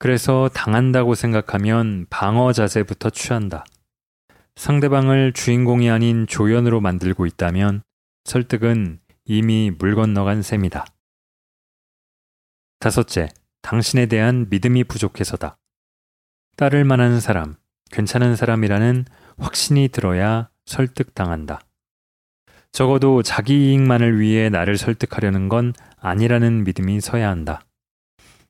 그래서 0.00 0.48
당한다고 0.54 1.14
생각하면 1.14 2.06
방어 2.08 2.54
자세부터 2.54 3.10
취한다. 3.10 3.66
상대방을 4.56 5.34
주인공이 5.34 5.90
아닌 5.90 6.26
조연으로 6.26 6.80
만들고 6.80 7.26
있다면 7.26 7.82
설득은 8.24 8.98
이미 9.26 9.70
물 9.70 9.94
건너간 9.94 10.40
셈이다. 10.40 10.86
다섯째, 12.78 13.28
당신에 13.60 14.06
대한 14.06 14.46
믿음이 14.48 14.84
부족해서다. 14.84 15.58
따를 16.56 16.84
만한 16.84 17.20
사람, 17.20 17.56
괜찮은 17.90 18.36
사람이라는 18.36 19.04
확신이 19.36 19.88
들어야 19.88 20.48
설득당한다. 20.64 21.60
적어도 22.72 23.22
자기 23.22 23.68
이익만을 23.68 24.18
위해 24.18 24.48
나를 24.48 24.78
설득하려는 24.78 25.50
건 25.50 25.74
아니라는 25.98 26.64
믿음이 26.64 27.02
서야 27.02 27.28
한다. 27.28 27.66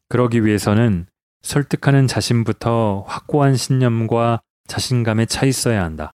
그러기 0.08 0.44
위해서는 0.44 1.06
설득하는 1.42 2.06
자신부터 2.06 3.04
확고한 3.06 3.56
신념과 3.56 4.40
자신감에 4.66 5.26
차 5.26 5.46
있어야 5.46 5.82
한다. 5.82 6.12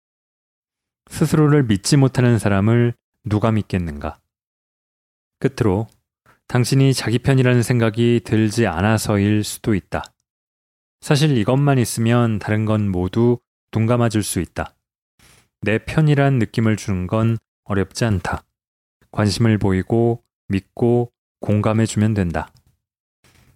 스스로를 1.10 1.64
믿지 1.64 1.96
못하는 1.96 2.38
사람을 2.38 2.94
누가 3.24 3.52
믿겠는가? 3.52 4.18
끝으로 5.38 5.88
당신이 6.48 6.94
자기 6.94 7.18
편이라는 7.18 7.62
생각이 7.62 8.22
들지 8.24 8.66
않아서일 8.66 9.44
수도 9.44 9.74
있다. 9.74 10.04
사실 11.00 11.36
이것만 11.36 11.78
있으면 11.78 12.38
다른 12.38 12.64
건 12.64 12.88
모두 12.88 13.38
눈 13.70 13.86
감아 13.86 14.08
줄 14.08 14.22
수 14.22 14.40
있다. 14.40 14.74
내 15.60 15.78
편이란 15.78 16.38
느낌을 16.38 16.76
주는 16.76 17.06
건 17.06 17.38
어렵지 17.64 18.04
않다. 18.04 18.44
관심을 19.10 19.58
보이고 19.58 20.22
믿고 20.48 21.12
공감해 21.40 21.86
주면 21.86 22.14
된다. 22.14 22.50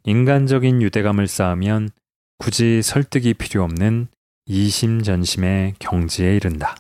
인간적인 0.05 0.83
유대감을 0.83 1.27
쌓으면 1.27 1.91
굳이 2.39 2.83
설득이 2.83 3.35
필요 3.35 3.63
없는 3.65 4.09
이심전심의 4.47 5.75
경지에 5.79 6.37
이른다. 6.37 6.77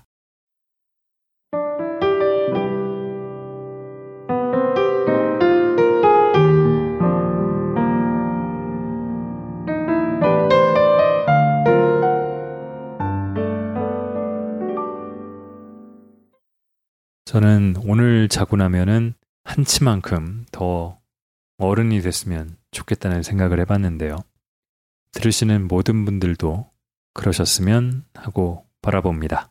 저는 17.27 17.77
오늘 17.85 18.29
자고 18.29 18.57
나면은 18.57 19.15
한 19.45 19.65
치만큼 19.65 20.47
더 20.51 20.99
어른이 21.59 22.01
됐으면 22.01 22.60
좋겠다는 22.73 23.23
생각을 23.23 23.61
해봤는데요. 23.61 24.17
들으시는 25.13 25.69
모든 25.69 26.05
분들도 26.05 26.71
그러셨으면 27.15 28.05
하고 28.15 28.67
바라봅니다. 28.83 29.51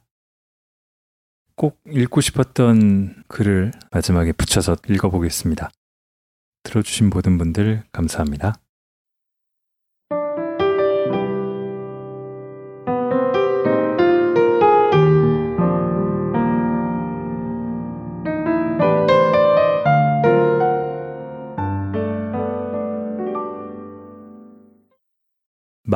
꼭 1.55 1.81
읽고 1.87 2.21
싶었던 2.21 3.23
글을 3.27 3.71
마지막에 3.91 4.31
붙여서 4.31 4.77
읽어보겠습니다. 4.87 5.69
들어주신 6.63 7.09
모든 7.09 7.37
분들 7.37 7.83
감사합니다. 7.91 8.55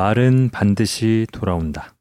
말은 0.04 0.50
반드시 0.50 1.26
돌아온다. 1.32 1.96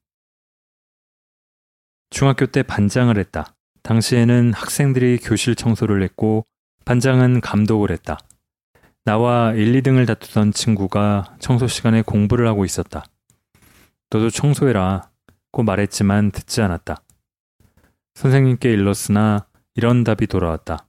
중학교 2.09 2.45
때 2.45 2.61
반장을 2.61 3.17
했다. 3.17 3.55
당시에는 3.81 4.51
학생들이 4.53 5.19
교실 5.19 5.55
청소를 5.55 6.03
했고 6.03 6.45
반장은 6.83 7.39
감독을 7.39 7.91
했다. 7.91 8.17
나와 9.05 9.53
1, 9.53 9.81
2등을 9.81 10.05
다투던 10.05 10.51
친구가 10.51 11.37
청소 11.39 11.67
시간에 11.67 12.01
공부를 12.01 12.45
하고 12.45 12.65
있었다. 12.65 13.05
너도 14.09 14.29
청소해라. 14.29 15.09
고 15.53 15.63
말했지만 15.63 16.31
듣지 16.31 16.61
않았다. 16.61 17.01
선생님께 18.15 18.69
일렀으나 18.69 19.47
이런 19.75 20.03
답이 20.03 20.27
돌아왔다. 20.27 20.87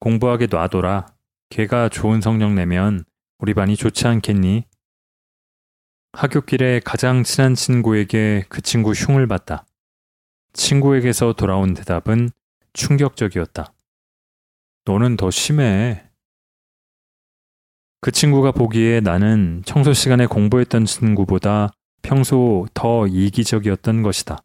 공부하게 0.00 0.48
놔둬라. 0.50 1.06
걔가 1.50 1.88
좋은 1.88 2.20
성적 2.20 2.52
내면 2.52 3.04
우리 3.38 3.54
반이 3.54 3.76
좋지 3.76 4.08
않겠니? 4.08 4.69
학교길에 6.12 6.80
가장 6.84 7.22
친한 7.22 7.54
친구에게 7.54 8.44
그 8.48 8.60
친구 8.60 8.92
흉을 8.92 9.26
봤다. 9.26 9.64
친구에게서 10.52 11.34
돌아온 11.34 11.74
대답은 11.74 12.30
충격적이었다. 12.72 13.72
너는 14.86 15.16
더 15.16 15.30
심해. 15.30 16.04
그 18.00 18.10
친구가 18.10 18.52
보기에 18.52 19.00
나는 19.00 19.62
청소 19.64 19.92
시간에 19.92 20.26
공부했던 20.26 20.86
친구보다 20.86 21.72
평소 22.02 22.66
더 22.74 23.06
이기적이었던 23.06 24.02
것이다. 24.02 24.38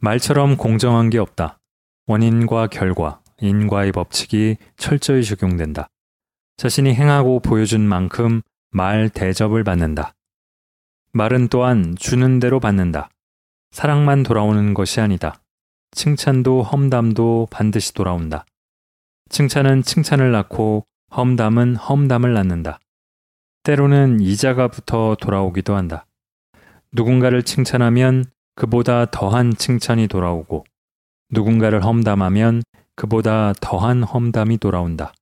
말처럼 0.00 0.56
공정한 0.56 1.10
게 1.10 1.18
없다. 1.18 1.58
원인과 2.06 2.68
결과, 2.68 3.20
인과의 3.40 3.92
법칙이 3.92 4.56
철저히 4.76 5.22
적용된다. 5.24 5.88
자신이 6.56 6.94
행하고 6.94 7.40
보여준 7.40 7.82
만큼 7.82 8.42
말 8.70 9.08
대접을 9.08 9.64
받는다. 9.64 10.14
말은 11.12 11.48
또한 11.48 11.94
주는 11.98 12.38
대로 12.38 12.60
받는다. 12.60 13.08
사랑만 13.70 14.22
돌아오는 14.22 14.74
것이 14.74 15.00
아니다. 15.00 15.40
칭찬도 15.92 16.62
험담도 16.62 17.48
반드시 17.50 17.94
돌아온다. 17.94 18.44
칭찬은 19.30 19.82
칭찬을 19.82 20.30
낳고 20.32 20.84
험담은 21.16 21.76
험담을 21.76 22.32
낳는다. 22.34 22.78
때로는 23.62 24.20
이자가 24.20 24.68
붙어 24.68 25.16
돌아오기도 25.20 25.74
한다. 25.74 26.06
누군가를 26.92 27.42
칭찬하면 27.42 28.26
그보다 28.54 29.06
더한 29.06 29.54
칭찬이 29.54 30.08
돌아오고 30.08 30.64
누군가를 31.30 31.84
험담하면 31.84 32.62
그보다 32.96 33.52
더한 33.60 34.02
험담이 34.02 34.58
돌아온다. 34.58 35.12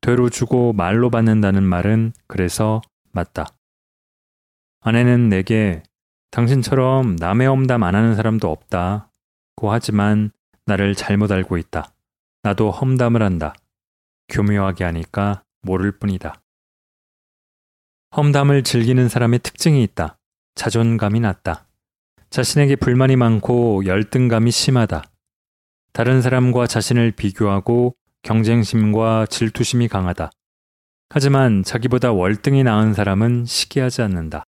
되로 0.00 0.30
주고 0.30 0.72
말로 0.72 1.10
받는다는 1.10 1.62
말은 1.62 2.12
그래서 2.26 2.80
맞다. 3.12 3.46
아내는 4.80 5.28
내게 5.28 5.82
당신처럼 6.30 7.16
남의 7.16 7.48
험담 7.48 7.82
안 7.82 7.94
하는 7.94 8.14
사람도 8.14 8.50
없다. 8.50 9.10
고 9.56 9.72
하지만 9.72 10.30
나를 10.64 10.94
잘못 10.94 11.30
알고 11.32 11.58
있다. 11.58 11.92
나도 12.42 12.70
험담을 12.70 13.22
한다. 13.22 13.54
교묘하게 14.28 14.84
하니까 14.84 15.42
모를 15.62 15.92
뿐이다. 15.92 16.40
험담을 18.16 18.62
즐기는 18.62 19.08
사람의 19.08 19.40
특징이 19.40 19.82
있다. 19.82 20.18
자존감이 20.54 21.20
낮다. 21.20 21.66
자신에게 22.30 22.76
불만이 22.76 23.16
많고 23.16 23.84
열등감이 23.84 24.50
심하다. 24.50 25.04
다른 25.92 26.22
사람과 26.22 26.66
자신을 26.66 27.12
비교하고 27.12 27.96
경쟁심과 28.22 29.26
질투심이 29.26 29.88
강하다. 29.88 30.30
하지만 31.08 31.62
자기보다 31.64 32.12
월등히 32.12 32.62
나은 32.62 32.94
사람은 32.94 33.44
시기하지 33.44 34.02
않는다. 34.02 34.44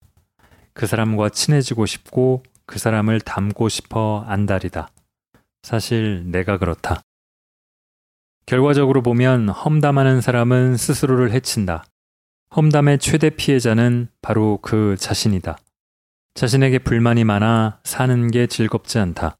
그 0.72 0.86
사람과 0.86 1.28
친해지고 1.28 1.86
싶고 1.86 2.42
그 2.66 2.78
사람을 2.78 3.20
닮고 3.20 3.68
싶어 3.68 4.24
안달이다. 4.26 4.88
사실 5.62 6.22
내가 6.30 6.58
그렇다. 6.58 7.02
결과적으로 8.46 9.02
보면 9.02 9.48
험담하는 9.48 10.20
사람은 10.20 10.76
스스로를 10.76 11.32
해친다. 11.32 11.84
험담의 12.54 13.00
최대 13.00 13.30
피해자는 13.30 14.08
바로 14.22 14.58
그 14.62 14.96
자신이다. 14.98 15.58
자신에게 16.34 16.78
불만이 16.78 17.24
많아 17.24 17.80
사는 17.82 18.30
게 18.30 18.46
즐겁지 18.46 18.98
않다. 18.98 19.36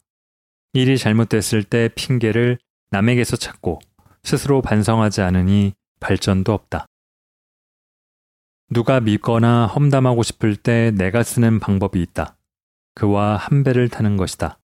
일이 0.73 0.99
잘못됐을 0.99 1.63
때 1.63 1.89
핑계를 1.95 2.59
남에게서 2.91 3.37
찾고 3.37 3.81
스스로 4.27 4.61
반성하지 4.61 5.21
않으니 5.23 5.73
발전도 6.01 6.53
없다. 6.53 6.87
누가 8.71 8.99
믿거나 8.99 9.67
험담하고 9.69 10.25
싶을 10.25 10.57
때 10.57 10.91
내가 10.91 11.23
쓰는 11.23 11.61
방법이 11.61 12.03
있다. 12.03 12.37
그와 12.97 13.37
한 13.37 13.63
배를 13.63 13.89
타는 13.89 14.17
것이다. 14.17 14.59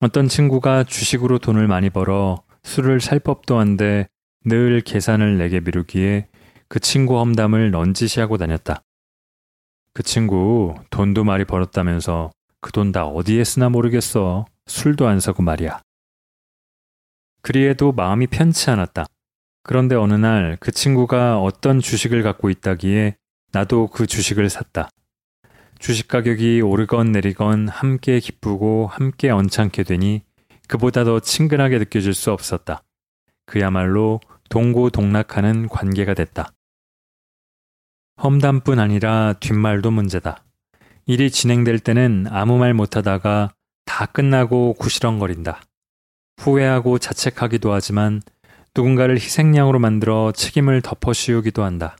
어떤 0.00 0.28
친구가 0.28 0.84
주식으로 0.84 1.38
돈을 1.38 1.68
많이 1.68 1.88
벌어 1.88 2.42
술을 2.62 3.00
살 3.00 3.18
법도 3.18 3.58
한데 3.58 4.08
늘 4.44 4.82
계산을 4.82 5.38
내게 5.38 5.60
미루기에 5.60 6.28
그 6.68 6.80
친구 6.80 7.18
험담을 7.18 7.70
넌지시하고 7.70 8.36
다녔다. 8.36 8.82
그 9.94 10.02
친구 10.02 10.74
돈도 10.90 11.24
많이 11.24 11.44
벌었다면서 11.46 12.30
그 12.60 12.72
돈 12.72 12.92
다 12.92 13.06
어디에 13.06 13.42
쓰나 13.42 13.70
모르겠어. 13.70 14.44
술도 14.66 15.08
안 15.08 15.18
사고 15.18 15.42
말이야. 15.42 15.80
그리에도 17.42 17.92
마음이 17.92 18.26
편치 18.26 18.70
않았다. 18.70 19.06
그런데 19.62 19.94
어느 19.94 20.14
날 20.14 20.56
그 20.60 20.70
친구가 20.72 21.40
어떤 21.40 21.80
주식을 21.80 22.22
갖고 22.22 22.50
있다기에 22.50 23.16
나도 23.52 23.88
그 23.88 24.06
주식을 24.06 24.48
샀다. 24.48 24.90
주식 25.78 26.08
가격이 26.08 26.60
오르건 26.60 27.12
내리건 27.12 27.68
함께 27.68 28.20
기쁘고 28.20 28.86
함께 28.86 29.30
언짢게 29.30 29.82
되니 29.82 30.22
그보다 30.68 31.04
더 31.04 31.20
친근하게 31.20 31.78
느껴질 31.78 32.14
수 32.14 32.32
없었다. 32.32 32.82
그야말로 33.46 34.20
동고동락하는 34.50 35.68
관계가 35.68 36.14
됐다. 36.14 36.52
험담뿐 38.22 38.78
아니라 38.78 39.32
뒷말도 39.40 39.90
문제다. 39.90 40.44
일이 41.06 41.30
진행될 41.30 41.78
때는 41.80 42.26
아무 42.30 42.58
말 42.58 42.74
못하다가 42.74 43.52
다 43.86 44.06
끝나고 44.06 44.74
구시렁거린다. 44.74 45.60
후회하고 46.40 46.98
자책하기도 46.98 47.72
하지만 47.72 48.22
누군가를 48.74 49.16
희생양으로 49.16 49.78
만들어 49.78 50.32
책임을 50.32 50.80
덮어 50.80 51.12
씌우기도 51.12 51.62
한다. 51.62 51.96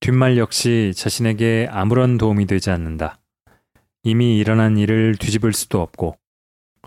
뒷말 0.00 0.36
역시 0.36 0.92
자신에게 0.94 1.68
아무런 1.70 2.18
도움이 2.18 2.46
되지 2.46 2.70
않는다. 2.70 3.18
이미 4.02 4.38
일어난 4.38 4.76
일을 4.76 5.16
뒤집을 5.16 5.52
수도 5.52 5.80
없고 5.80 6.16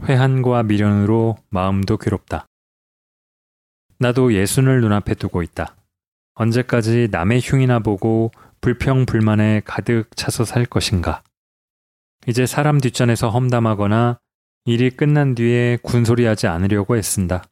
회한과 0.04 0.64
미련으로 0.64 1.38
마음도 1.50 1.98
괴롭다. 1.98 2.46
나도 3.98 4.34
예순을 4.34 4.82
눈앞에 4.82 5.16
두고 5.16 5.42
있다. 5.42 5.76
언제까지 6.36 7.10
남의 7.12 7.42
흉이나 7.44 7.80
보고 7.80 8.32
불평 8.62 9.06
불만에 9.06 9.62
가득 9.66 10.16
차서 10.16 10.46
살 10.46 10.66
것인가? 10.66 11.24
이제 12.28 12.46
사람 12.46 12.80
뒷전에서 12.80 13.30
험담하거나 13.30 14.20
일이 14.66 14.90
끝난 14.92 15.34
뒤에 15.36 15.78
군소리하지 15.82 16.48
않으려고 16.48 16.96
애쓴다. 16.98 17.44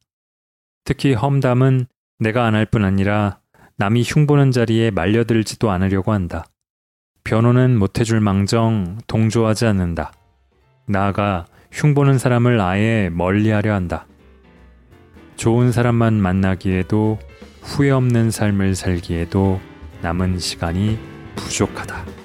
특히 0.86 1.14
험담은 1.14 1.88
내가 2.20 2.46
안 2.46 2.56
할 2.56 2.66
뿐 2.66 2.84
아니라 2.86 3.40
남이 3.78 4.04
흉보는 4.06 4.52
자리에 4.52 4.92
말려들지도 4.92 5.72
않으려고 5.72 6.12
한다. 6.12 6.44
변호는 7.24 7.78
못해줄 7.78 8.20
망정 8.20 8.98
동조하지 9.08 9.66
않는다. 9.66 10.12
나아가 10.88 11.46
흉보는 11.72 12.18
사람을 12.18 12.60
아예 12.60 13.10
멀리하려 13.12 13.74
한다. 13.74 14.06
좋은 15.36 15.72
사람만 15.72 16.16
만나기에도 16.16 17.20
후회 17.62 17.92
없는 17.92 18.32
삶을 18.32 18.76
살기에도 18.76 19.62
남은 20.02 20.40
시간이 20.40 21.00
부족하다. 21.36 22.19